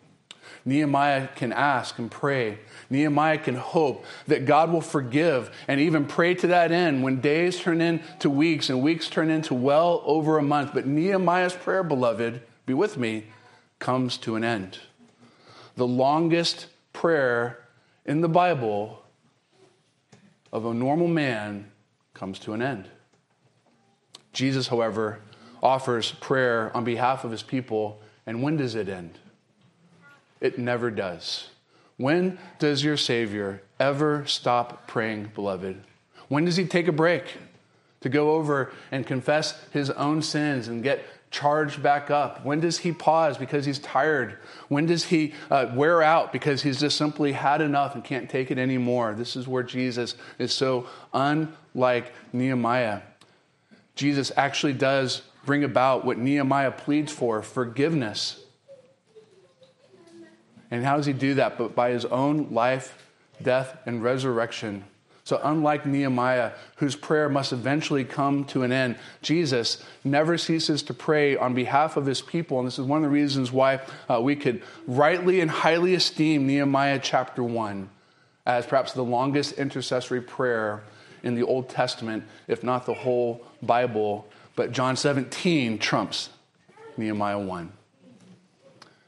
Nehemiah 0.65 1.27
can 1.35 1.51
ask 1.51 1.99
and 1.99 2.09
pray. 2.09 2.59
Nehemiah 2.89 3.37
can 3.37 3.55
hope 3.55 4.05
that 4.27 4.45
God 4.45 4.71
will 4.71 4.81
forgive 4.81 5.51
and 5.67 5.79
even 5.79 6.05
pray 6.05 6.35
to 6.35 6.47
that 6.47 6.71
end 6.71 7.03
when 7.03 7.21
days 7.21 7.59
turn 7.59 7.81
into 7.81 8.29
weeks 8.29 8.69
and 8.69 8.81
weeks 8.81 9.09
turn 9.09 9.29
into 9.29 9.53
well 9.53 10.01
over 10.05 10.37
a 10.37 10.43
month. 10.43 10.73
But 10.73 10.85
Nehemiah's 10.85 11.53
prayer, 11.53 11.83
beloved, 11.83 12.41
be 12.65 12.73
with 12.73 12.97
me, 12.97 13.25
comes 13.79 14.17
to 14.19 14.35
an 14.35 14.43
end. 14.43 14.79
The 15.75 15.87
longest 15.87 16.67
prayer 16.93 17.59
in 18.05 18.21
the 18.21 18.29
Bible 18.29 19.03
of 20.51 20.65
a 20.65 20.73
normal 20.73 21.07
man 21.07 21.71
comes 22.13 22.39
to 22.39 22.53
an 22.53 22.61
end. 22.61 22.87
Jesus, 24.33 24.67
however, 24.67 25.19
offers 25.61 26.11
prayer 26.11 26.75
on 26.75 26.83
behalf 26.83 27.23
of 27.23 27.31
his 27.31 27.43
people 27.43 28.01
and 28.25 28.41
when 28.41 28.57
does 28.57 28.75
it 28.75 28.89
end? 28.89 29.17
It 30.39 30.57
never 30.57 30.91
does. 30.91 31.49
When 31.97 32.37
does 32.59 32.83
your 32.83 32.97
Savior 32.97 33.61
ever 33.79 34.25
stop 34.25 34.87
praying, 34.87 35.31
beloved? 35.35 35.83
When 36.27 36.45
does 36.45 36.57
he 36.57 36.65
take 36.65 36.87
a 36.87 36.91
break 36.91 37.37
to 38.01 38.09
go 38.09 38.31
over 38.31 38.71
and 38.91 39.05
confess 39.05 39.59
his 39.71 39.89
own 39.91 40.21
sins 40.21 40.67
and 40.67 40.83
get 40.83 41.03
charged 41.31 41.81
back 41.83 42.09
up? 42.09 42.45
When 42.45 42.59
does 42.59 42.79
he 42.79 42.91
pause 42.91 43.37
because 43.37 43.65
he's 43.65 43.79
tired? 43.79 44.37
When 44.69 44.85
does 44.85 45.05
he 45.05 45.33
uh, 45.49 45.71
wear 45.73 46.01
out 46.01 46.31
because 46.31 46.61
he's 46.63 46.79
just 46.79 46.97
simply 46.97 47.31
had 47.31 47.61
enough 47.61 47.95
and 47.95 48.03
can't 48.03 48.29
take 48.29 48.51
it 48.51 48.57
anymore? 48.57 49.13
This 49.13 49.35
is 49.35 49.47
where 49.47 49.63
Jesus 49.63 50.15
is 50.39 50.53
so 50.53 50.87
unlike 51.13 52.13
Nehemiah. 52.31 53.01
Jesus 53.95 54.31
actually 54.35 54.73
does 54.73 55.21
bring 55.45 55.63
about 55.63 56.05
what 56.05 56.17
Nehemiah 56.17 56.71
pleads 56.71 57.11
for 57.11 57.41
forgiveness. 57.41 58.43
And 60.71 60.83
how 60.83 60.97
does 60.97 61.05
he 61.05 61.13
do 61.13 61.35
that? 61.35 61.57
But 61.57 61.75
by 61.75 61.91
his 61.91 62.05
own 62.05 62.49
life, 62.51 62.97
death, 63.41 63.77
and 63.85 64.01
resurrection. 64.01 64.85
So, 65.25 65.39
unlike 65.41 65.85
Nehemiah, 65.85 66.51
whose 66.77 66.97
prayer 66.97 67.29
must 67.29 67.53
eventually 67.53 68.03
come 68.03 68.43
to 68.45 68.63
an 68.63 68.73
end, 68.73 68.97
Jesus 69.21 69.81
never 70.03 70.37
ceases 70.37 70.83
to 70.83 70.93
pray 70.93 71.37
on 71.37 71.53
behalf 71.53 71.95
of 71.95 72.05
his 72.05 72.21
people. 72.21 72.59
And 72.59 72.67
this 72.67 72.77
is 72.77 72.85
one 72.85 72.97
of 72.97 73.03
the 73.03 73.09
reasons 73.09 73.51
why 73.51 73.79
uh, 74.09 74.19
we 74.19 74.35
could 74.35 74.61
rightly 74.85 75.39
and 75.39 75.49
highly 75.49 75.95
esteem 75.95 76.45
Nehemiah 76.45 76.99
chapter 77.01 77.41
1 77.41 77.89
as 78.45 78.65
perhaps 78.65 78.91
the 78.91 79.03
longest 79.03 79.53
intercessory 79.53 80.21
prayer 80.21 80.83
in 81.23 81.35
the 81.35 81.43
Old 81.43 81.69
Testament, 81.69 82.25
if 82.47 82.61
not 82.61 82.85
the 82.85 82.93
whole 82.93 83.45
Bible. 83.61 84.27
But 84.55 84.71
John 84.71 84.95
17 84.95 85.79
trumps 85.79 86.29
Nehemiah 86.97 87.39
1. 87.39 87.71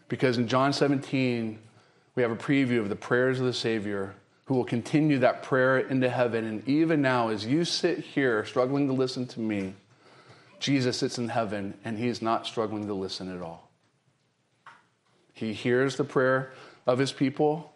Because 0.08 0.38
in 0.38 0.48
John 0.48 0.74
17, 0.74 1.60
we 2.16 2.22
have 2.24 2.32
a 2.32 2.36
preview 2.36 2.80
of 2.80 2.90
the 2.90 2.96
prayers 2.96 3.40
of 3.40 3.46
the 3.46 3.54
Savior 3.54 4.16
who 4.46 4.54
will 4.54 4.66
continue 4.66 5.20
that 5.20 5.44
prayer 5.44 5.80
into 5.80 6.10
heaven. 6.10 6.46
And 6.46 6.68
even 6.68 7.02
now, 7.02 7.30
as 7.30 7.46
you 7.46 7.66
sit 7.66 8.00
here 8.00 8.46
struggling 8.46 8.88
to 8.88 8.94
listen 8.94 9.26
to 9.28 9.40
me, 9.40 9.74
Jesus 10.60 10.98
sits 10.98 11.18
in 11.18 11.30
heaven 11.30 11.74
and 11.84 11.98
he 11.98 12.08
is 12.08 12.22
not 12.22 12.46
struggling 12.46 12.88
to 12.88 12.94
listen 12.94 13.36
at 13.36 13.42
all. 13.42 13.70
He 15.34 15.52
hears 15.52 15.98
the 15.98 16.04
prayer 16.04 16.54
of 16.88 17.00
his 17.00 17.12
people, 17.12 17.74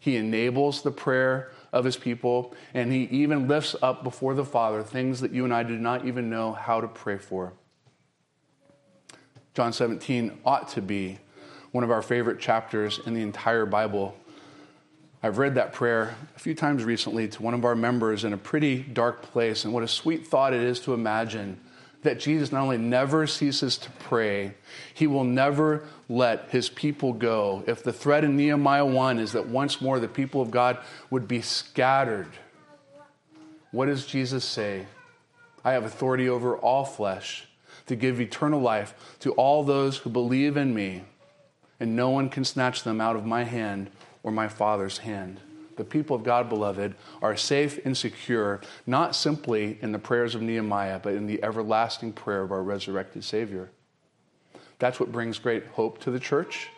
he 0.00 0.16
enables 0.16 0.82
the 0.82 0.90
prayer 0.90 1.52
of 1.76 1.84
his 1.84 1.96
people, 1.96 2.54
and 2.74 2.90
he 2.90 3.04
even 3.04 3.46
lifts 3.46 3.76
up 3.82 4.02
before 4.02 4.34
the 4.34 4.44
Father 4.44 4.82
things 4.82 5.20
that 5.20 5.32
you 5.32 5.44
and 5.44 5.52
I 5.52 5.62
do 5.62 5.76
not 5.76 6.06
even 6.06 6.30
know 6.30 6.52
how 6.52 6.80
to 6.80 6.88
pray 6.88 7.18
for. 7.18 7.52
John 9.54 9.72
17 9.72 10.38
ought 10.44 10.68
to 10.70 10.82
be 10.82 11.18
one 11.72 11.84
of 11.84 11.90
our 11.90 12.02
favorite 12.02 12.40
chapters 12.40 12.98
in 13.06 13.14
the 13.14 13.22
entire 13.22 13.66
Bible. 13.66 14.16
I've 15.22 15.38
read 15.38 15.54
that 15.56 15.72
prayer 15.72 16.14
a 16.34 16.38
few 16.38 16.54
times 16.54 16.84
recently 16.84 17.28
to 17.28 17.42
one 17.42 17.54
of 17.54 17.64
our 17.64 17.74
members 17.74 18.24
in 18.24 18.32
a 18.32 18.38
pretty 18.38 18.78
dark 18.78 19.22
place, 19.22 19.64
and 19.64 19.74
what 19.74 19.82
a 19.82 19.88
sweet 19.88 20.26
thought 20.26 20.54
it 20.54 20.62
is 20.62 20.80
to 20.80 20.94
imagine 20.94 21.60
that 22.06 22.18
Jesus 22.18 22.52
not 22.52 22.62
only 22.62 22.78
never 22.78 23.26
ceases 23.26 23.76
to 23.78 23.90
pray, 23.90 24.54
he 24.94 25.06
will 25.06 25.24
never 25.24 25.84
let 26.08 26.48
his 26.50 26.68
people 26.68 27.12
go. 27.12 27.62
If 27.66 27.82
the 27.82 27.92
threat 27.92 28.24
in 28.24 28.36
Nehemiah 28.36 28.86
1 28.86 29.18
is 29.18 29.32
that 29.32 29.48
once 29.48 29.80
more 29.80 30.00
the 30.00 30.08
people 30.08 30.40
of 30.40 30.50
God 30.50 30.78
would 31.10 31.28
be 31.28 31.40
scattered, 31.40 32.28
what 33.70 33.86
does 33.86 34.06
Jesus 34.06 34.44
say? 34.44 34.86
I 35.64 35.72
have 35.72 35.84
authority 35.84 36.28
over 36.28 36.56
all 36.56 36.84
flesh 36.84 37.46
to 37.86 37.96
give 37.96 38.20
eternal 38.20 38.60
life 38.60 39.16
to 39.20 39.32
all 39.32 39.62
those 39.62 39.98
who 39.98 40.10
believe 40.10 40.56
in 40.56 40.74
me, 40.74 41.02
and 41.78 41.94
no 41.94 42.10
one 42.10 42.28
can 42.28 42.44
snatch 42.44 42.84
them 42.84 43.00
out 43.00 43.16
of 43.16 43.26
my 43.26 43.44
hand 43.44 43.90
or 44.22 44.30
my 44.30 44.48
Father's 44.48 44.98
hand 44.98 45.40
the 45.76 45.84
people 45.84 46.16
of 46.16 46.24
God, 46.24 46.48
beloved, 46.48 46.94
are 47.22 47.36
safe 47.36 47.84
and 47.84 47.96
secure, 47.96 48.60
not 48.86 49.14
simply 49.14 49.78
in 49.82 49.92
the 49.92 49.98
prayers 49.98 50.34
of 50.34 50.42
Nehemiah, 50.42 50.98
but 51.02 51.14
in 51.14 51.26
the 51.26 51.42
everlasting 51.42 52.12
prayer 52.12 52.42
of 52.42 52.52
our 52.52 52.62
resurrected 52.62 53.24
Savior. 53.24 53.70
That's 54.78 55.00
what 55.00 55.12
brings 55.12 55.38
great 55.38 55.66
hope 55.68 55.98
to 56.00 56.10
the 56.10 56.20
church. 56.20 56.68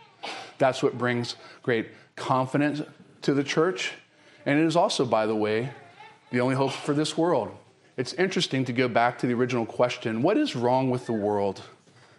That's 0.58 0.82
what 0.82 0.98
brings 0.98 1.36
great 1.62 1.88
confidence 2.16 2.82
to 3.22 3.34
the 3.34 3.44
church. 3.44 3.92
And 4.46 4.58
it 4.58 4.64
is 4.64 4.76
also, 4.76 5.04
by 5.04 5.26
the 5.26 5.36
way, 5.36 5.70
the 6.30 6.40
only 6.40 6.54
hope 6.54 6.72
for 6.72 6.94
this 6.94 7.16
world. 7.16 7.56
It's 7.96 8.12
interesting 8.14 8.64
to 8.66 8.72
go 8.72 8.88
back 8.88 9.18
to 9.18 9.26
the 9.26 9.34
original 9.34 9.66
question 9.66 10.22
what 10.22 10.36
is 10.36 10.54
wrong 10.54 10.90
with 10.90 11.06
the 11.06 11.12
world? 11.12 11.62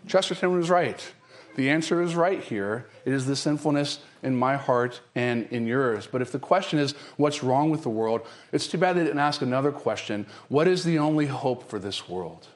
Chesterton 0.08 0.56
was 0.56 0.70
right. 0.70 1.14
The 1.60 1.72
answer 1.72 2.02
is 2.02 2.16
right 2.16 2.42
here. 2.42 2.86
It 3.04 3.12
is 3.12 3.26
the 3.26 3.36
sinfulness 3.36 4.00
in 4.24 4.34
my 4.34 4.56
heart 4.56 5.02
and 5.14 5.46
in 5.52 5.68
yours. 5.68 6.08
But 6.10 6.22
if 6.22 6.32
the 6.32 6.40
question 6.40 6.80
is, 6.80 6.94
what's 7.18 7.44
wrong 7.44 7.70
with 7.70 7.84
the 7.84 7.90
world? 7.90 8.26
It's 8.54 8.66
too 8.66 8.78
bad 8.78 8.96
they 8.96 9.04
didn't 9.04 9.20
ask 9.20 9.42
another 9.42 9.74
question 9.74 10.26
What 10.48 10.70
is 10.70 10.86
the 10.86 11.00
only 11.00 11.26
hope 11.26 11.70
for 11.70 11.78
this 11.78 12.08
world? 12.08 12.48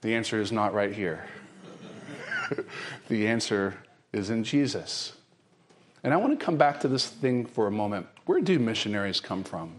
The 0.00 0.16
answer 0.16 0.40
is 0.40 0.50
not 0.50 0.74
right 0.74 0.92
here. 0.92 1.24
the 3.08 3.28
answer 3.28 3.76
is 4.12 4.28
in 4.28 4.42
Jesus. 4.42 5.12
And 6.02 6.12
I 6.12 6.16
want 6.16 6.36
to 6.36 6.44
come 6.44 6.56
back 6.56 6.80
to 6.80 6.88
this 6.88 7.06
thing 7.06 7.46
for 7.46 7.68
a 7.68 7.70
moment. 7.70 8.08
Where 8.26 8.40
do 8.40 8.58
missionaries 8.58 9.20
come 9.20 9.44
from? 9.44 9.76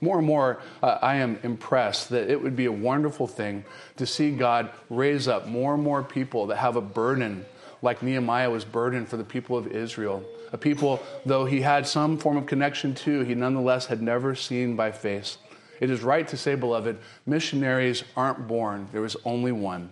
More 0.00 0.18
and 0.18 0.26
more, 0.26 0.60
uh, 0.82 0.98
I 1.02 1.16
am 1.16 1.38
impressed 1.42 2.08
that 2.10 2.30
it 2.30 2.42
would 2.42 2.56
be 2.56 2.66
a 2.66 2.72
wonderful 2.72 3.26
thing 3.26 3.64
to 3.96 4.06
see 4.06 4.30
God 4.30 4.70
raise 4.88 5.28
up 5.28 5.46
more 5.46 5.74
and 5.74 5.82
more 5.82 6.02
people 6.02 6.46
that 6.46 6.56
have 6.56 6.76
a 6.76 6.80
burden, 6.80 7.44
like 7.82 8.02
Nehemiah 8.02 8.50
was 8.50 8.64
burdened 8.64 9.08
for 9.08 9.18
the 9.18 9.24
people 9.24 9.58
of 9.58 9.66
Israel. 9.66 10.24
A 10.52 10.58
people, 10.58 11.02
though 11.26 11.44
he 11.44 11.60
had 11.60 11.86
some 11.86 12.18
form 12.18 12.36
of 12.36 12.46
connection 12.46 12.94
to, 12.96 13.20
he 13.22 13.34
nonetheless 13.34 13.86
had 13.86 14.00
never 14.00 14.34
seen 14.34 14.74
by 14.74 14.90
face. 14.90 15.38
It 15.80 15.90
is 15.90 16.02
right 16.02 16.26
to 16.28 16.36
say, 16.36 16.54
beloved, 16.54 16.98
missionaries 17.26 18.04
aren't 18.16 18.48
born, 18.48 18.88
there 18.92 19.04
is 19.04 19.16
only 19.24 19.52
one, 19.52 19.90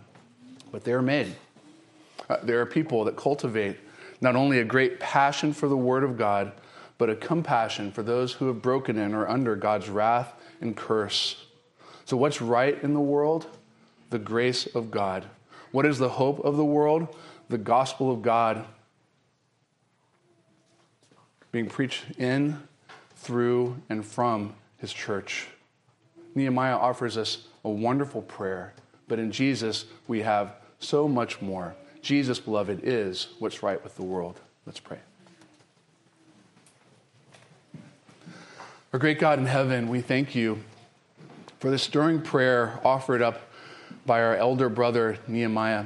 but 0.72 0.84
they 0.84 0.92
are 0.92 1.02
made. 1.02 1.34
Uh, 2.28 2.36
there 2.42 2.61
are 2.61 2.66
people 2.66 3.04
that 3.04 3.16
cultivate 3.16 3.78
not 4.20 4.36
only 4.36 4.59
a 4.59 4.64
great 4.64 5.00
passion 5.00 5.52
for 5.52 5.68
the 5.68 5.76
Word 5.76 6.02
of 6.02 6.18
God, 6.18 6.52
but 6.99 7.09
a 7.09 7.16
compassion 7.16 7.92
for 7.92 8.03
those 8.03 8.34
who 8.34 8.49
have 8.49 8.61
broken 8.61 8.99
in 8.99 9.14
or 9.14 9.26
under 9.28 9.57
God's 9.57 9.88
wrath 9.88 10.34
and 10.61 10.76
curse. 10.76 11.44
So, 12.05 12.16
what's 12.16 12.42
right 12.42 12.82
in 12.82 12.92
the 12.92 13.01
world? 13.01 13.46
The 14.11 14.18
grace 14.18 14.66
of 14.66 14.90
God. 14.90 15.24
What 15.70 15.86
is 15.86 15.99
the 15.99 16.09
hope 16.09 16.40
of 16.40 16.57
the 16.57 16.64
world? 16.64 17.14
The 17.49 17.59
gospel 17.59 18.11
of 18.11 18.22
God 18.22 18.64
being 21.53 21.68
preached 21.68 22.05
in, 22.18 22.62
through, 23.16 23.76
and 23.88 24.05
from 24.05 24.55
his 24.78 24.92
church. 24.92 25.49
Nehemiah 26.34 26.76
offers 26.76 27.16
us 27.16 27.49
a 27.64 27.70
wonderful 27.70 28.22
prayer, 28.22 28.74
but 29.07 29.18
in 29.18 29.30
Jesus 29.32 29.86
we 30.07 30.22
have 30.22 30.55
so 30.78 31.09
much 31.09 31.40
more. 31.40 31.74
Jesus, 32.03 32.38
beloved, 32.38 32.80
is 32.82 33.28
what's 33.38 33.62
right 33.62 33.82
with 33.82 33.96
the 33.96 34.05
world. 34.05 34.40
Let's 34.66 34.80
pray. 34.80 34.99
Our 38.91 38.99
great 38.99 39.18
God 39.18 39.39
in 39.39 39.45
heaven, 39.45 39.91
we 39.91 40.01
thank 40.01 40.34
you 40.34 40.61
for 41.61 41.70
this 41.70 41.82
stirring 41.82 42.22
prayer 42.22 42.80
offered 42.82 43.20
up 43.20 43.43
by 44.07 44.22
our 44.22 44.34
elder 44.34 44.70
brother 44.70 45.18
Nehemiah. 45.28 45.84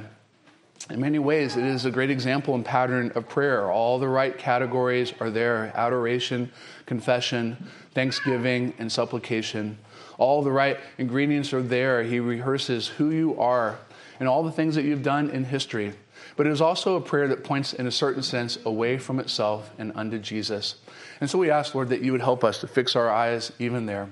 In 0.89 1.01
many 1.01 1.19
ways, 1.19 1.57
it 1.57 1.65
is 1.65 1.83
a 1.83 1.91
great 1.91 2.09
example 2.09 2.55
and 2.55 2.63
pattern 2.63 3.11
of 3.13 3.27
prayer. 3.27 3.69
All 3.69 3.99
the 3.99 4.07
right 4.07 4.37
categories 4.37 5.11
are 5.19 5.29
there 5.29 5.73
adoration, 5.75 6.49
confession, 6.85 7.67
thanksgiving, 7.93 8.73
and 8.79 8.89
supplication. 8.89 9.77
All 10.17 10.41
the 10.41 10.53
right 10.53 10.79
ingredients 10.97 11.51
are 11.51 11.61
there. 11.61 12.03
He 12.03 12.21
rehearses 12.21 12.87
who 12.87 13.09
you 13.09 13.37
are 13.37 13.79
and 14.17 14.29
all 14.29 14.43
the 14.43 14.51
things 14.51 14.75
that 14.75 14.85
you've 14.85 15.03
done 15.03 15.29
in 15.29 15.43
history. 15.43 15.91
But 16.37 16.47
it 16.47 16.51
is 16.51 16.61
also 16.61 16.95
a 16.95 17.01
prayer 17.01 17.27
that 17.27 17.43
points, 17.43 17.73
in 17.73 17.85
a 17.85 17.91
certain 17.91 18.23
sense, 18.23 18.57
away 18.63 18.97
from 18.97 19.19
itself 19.19 19.71
and 19.77 19.91
unto 19.93 20.19
Jesus. 20.19 20.75
And 21.21 21.29
so 21.29 21.37
we 21.37 21.49
ask, 21.49 21.73
Lord, 21.75 21.89
that 21.89 22.01
you 22.01 22.11
would 22.11 22.21
help 22.21 22.43
us 22.43 22.59
to 22.59 22.67
fix 22.67 22.95
our 22.95 23.09
eyes 23.09 23.51
even 23.59 23.85
there. 23.85 24.09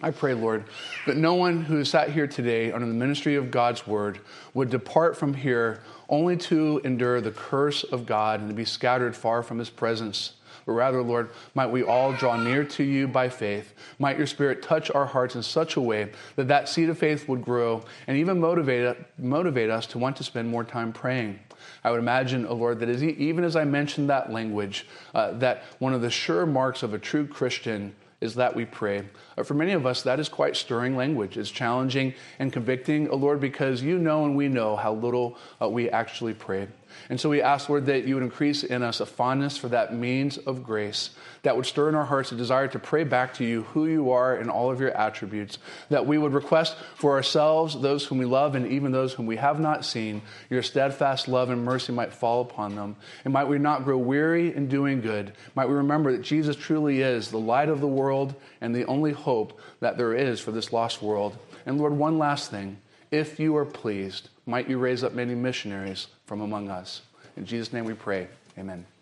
I 0.00 0.10
pray, 0.10 0.34
Lord, 0.34 0.64
that 1.06 1.16
no 1.16 1.34
one 1.34 1.62
who 1.62 1.84
sat 1.84 2.10
here 2.10 2.26
today 2.26 2.72
under 2.72 2.86
the 2.86 2.92
ministry 2.92 3.36
of 3.36 3.50
God's 3.50 3.86
word 3.86 4.20
would 4.52 4.68
depart 4.68 5.16
from 5.16 5.32
here 5.34 5.82
only 6.08 6.36
to 6.36 6.80
endure 6.84 7.20
the 7.20 7.30
curse 7.30 7.84
of 7.84 8.04
God 8.04 8.40
and 8.40 8.48
to 8.50 8.54
be 8.54 8.64
scattered 8.64 9.16
far 9.16 9.42
from 9.42 9.58
his 9.58 9.70
presence. 9.70 10.34
But 10.66 10.72
rather, 10.72 11.02
Lord, 11.02 11.30
might 11.54 11.68
we 11.68 11.82
all 11.82 12.12
draw 12.12 12.36
near 12.36 12.64
to 12.64 12.82
you 12.82 13.06
by 13.06 13.28
faith. 13.28 13.74
Might 13.98 14.18
your 14.18 14.26
Spirit 14.26 14.62
touch 14.62 14.90
our 14.90 15.06
hearts 15.06 15.36
in 15.36 15.42
such 15.42 15.76
a 15.76 15.80
way 15.80 16.10
that 16.36 16.48
that 16.48 16.68
seed 16.68 16.88
of 16.88 16.98
faith 16.98 17.28
would 17.28 17.42
grow 17.42 17.82
and 18.06 18.16
even 18.16 18.40
motivate, 18.40 18.96
motivate 19.18 19.70
us 19.70 19.86
to 19.88 19.98
want 19.98 20.16
to 20.16 20.24
spend 20.24 20.48
more 20.48 20.64
time 20.64 20.92
praying. 20.92 21.38
I 21.84 21.90
would 21.90 22.00
imagine, 22.00 22.46
oh 22.46 22.54
Lord, 22.54 22.80
that 22.80 22.88
as, 22.88 23.02
even 23.04 23.44
as 23.44 23.56
I 23.56 23.64
mentioned 23.64 24.08
that 24.08 24.32
language, 24.32 24.86
uh, 25.14 25.32
that 25.32 25.64
one 25.78 25.92
of 25.92 26.00
the 26.00 26.10
sure 26.10 26.46
marks 26.46 26.82
of 26.82 26.94
a 26.94 26.98
true 26.98 27.26
Christian 27.26 27.94
is 28.22 28.34
that 28.36 28.56
we 28.56 28.64
pray. 28.64 29.04
Uh, 29.36 29.42
for 29.42 29.52
many 29.52 29.72
of 29.72 29.84
us, 29.84 30.00
that 30.00 30.18
is 30.18 30.30
quite 30.30 30.56
stirring 30.56 30.96
language. 30.96 31.36
It's 31.36 31.50
challenging 31.50 32.14
and 32.38 32.50
convicting, 32.50 33.08
oh 33.10 33.16
Lord, 33.16 33.38
because 33.38 33.82
you 33.82 33.98
know 33.98 34.24
and 34.24 34.34
we 34.34 34.48
know 34.48 34.76
how 34.76 34.94
little 34.94 35.36
uh, 35.60 35.68
we 35.68 35.90
actually 35.90 36.32
pray. 36.32 36.68
And 37.08 37.20
so 37.20 37.28
we 37.28 37.42
ask, 37.42 37.68
Lord, 37.68 37.86
that 37.86 38.04
you 38.04 38.14
would 38.14 38.24
increase 38.24 38.64
in 38.64 38.82
us 38.82 39.00
a 39.00 39.06
fondness 39.06 39.56
for 39.56 39.68
that 39.68 39.94
means 39.94 40.38
of 40.38 40.62
grace 40.62 41.10
that 41.44 41.56
would 41.56 41.66
stir 41.66 41.90
in 41.90 41.94
our 41.94 42.04
hearts 42.04 42.32
a 42.32 42.36
desire 42.36 42.68
to 42.68 42.78
pray 42.78 43.04
back 43.04 43.34
to 43.34 43.44
you 43.44 43.62
who 43.62 43.86
you 43.86 44.10
are 44.10 44.34
and 44.34 44.50
all 44.50 44.70
of 44.70 44.80
your 44.80 44.90
attributes. 44.96 45.58
That 45.90 46.06
we 46.06 46.18
would 46.18 46.32
request 46.32 46.76
for 46.96 47.12
ourselves, 47.12 47.80
those 47.80 48.04
whom 48.06 48.18
we 48.18 48.24
love, 48.24 48.54
and 48.54 48.66
even 48.66 48.92
those 48.92 49.12
whom 49.12 49.26
we 49.26 49.36
have 49.36 49.60
not 49.60 49.84
seen, 49.84 50.22
your 50.50 50.62
steadfast 50.62 51.28
love 51.28 51.50
and 51.50 51.64
mercy 51.64 51.92
might 51.92 52.12
fall 52.12 52.40
upon 52.40 52.74
them. 52.74 52.96
And 53.24 53.32
might 53.32 53.44
we 53.44 53.58
not 53.58 53.84
grow 53.84 53.98
weary 53.98 54.54
in 54.54 54.68
doing 54.68 55.02
good. 55.02 55.32
Might 55.54 55.68
we 55.68 55.74
remember 55.74 56.12
that 56.12 56.22
Jesus 56.22 56.56
truly 56.56 57.02
is 57.02 57.30
the 57.30 57.38
light 57.38 57.68
of 57.68 57.80
the 57.80 57.86
world 57.86 58.34
and 58.60 58.74
the 58.74 58.86
only 58.86 59.12
hope 59.12 59.60
that 59.80 59.98
there 59.98 60.14
is 60.14 60.40
for 60.40 60.50
this 60.50 60.72
lost 60.72 61.02
world. 61.02 61.36
And 61.66 61.78
Lord, 61.78 61.92
one 61.92 62.18
last 62.18 62.50
thing. 62.50 62.78
If 63.14 63.38
you 63.38 63.56
are 63.56 63.64
pleased, 63.64 64.30
might 64.44 64.68
you 64.68 64.76
raise 64.76 65.04
up 65.04 65.12
many 65.12 65.36
missionaries 65.36 66.08
from 66.26 66.40
among 66.40 66.68
us. 66.68 67.02
In 67.36 67.46
Jesus' 67.46 67.72
name 67.72 67.84
we 67.84 67.94
pray. 67.94 68.26
Amen. 68.58 68.84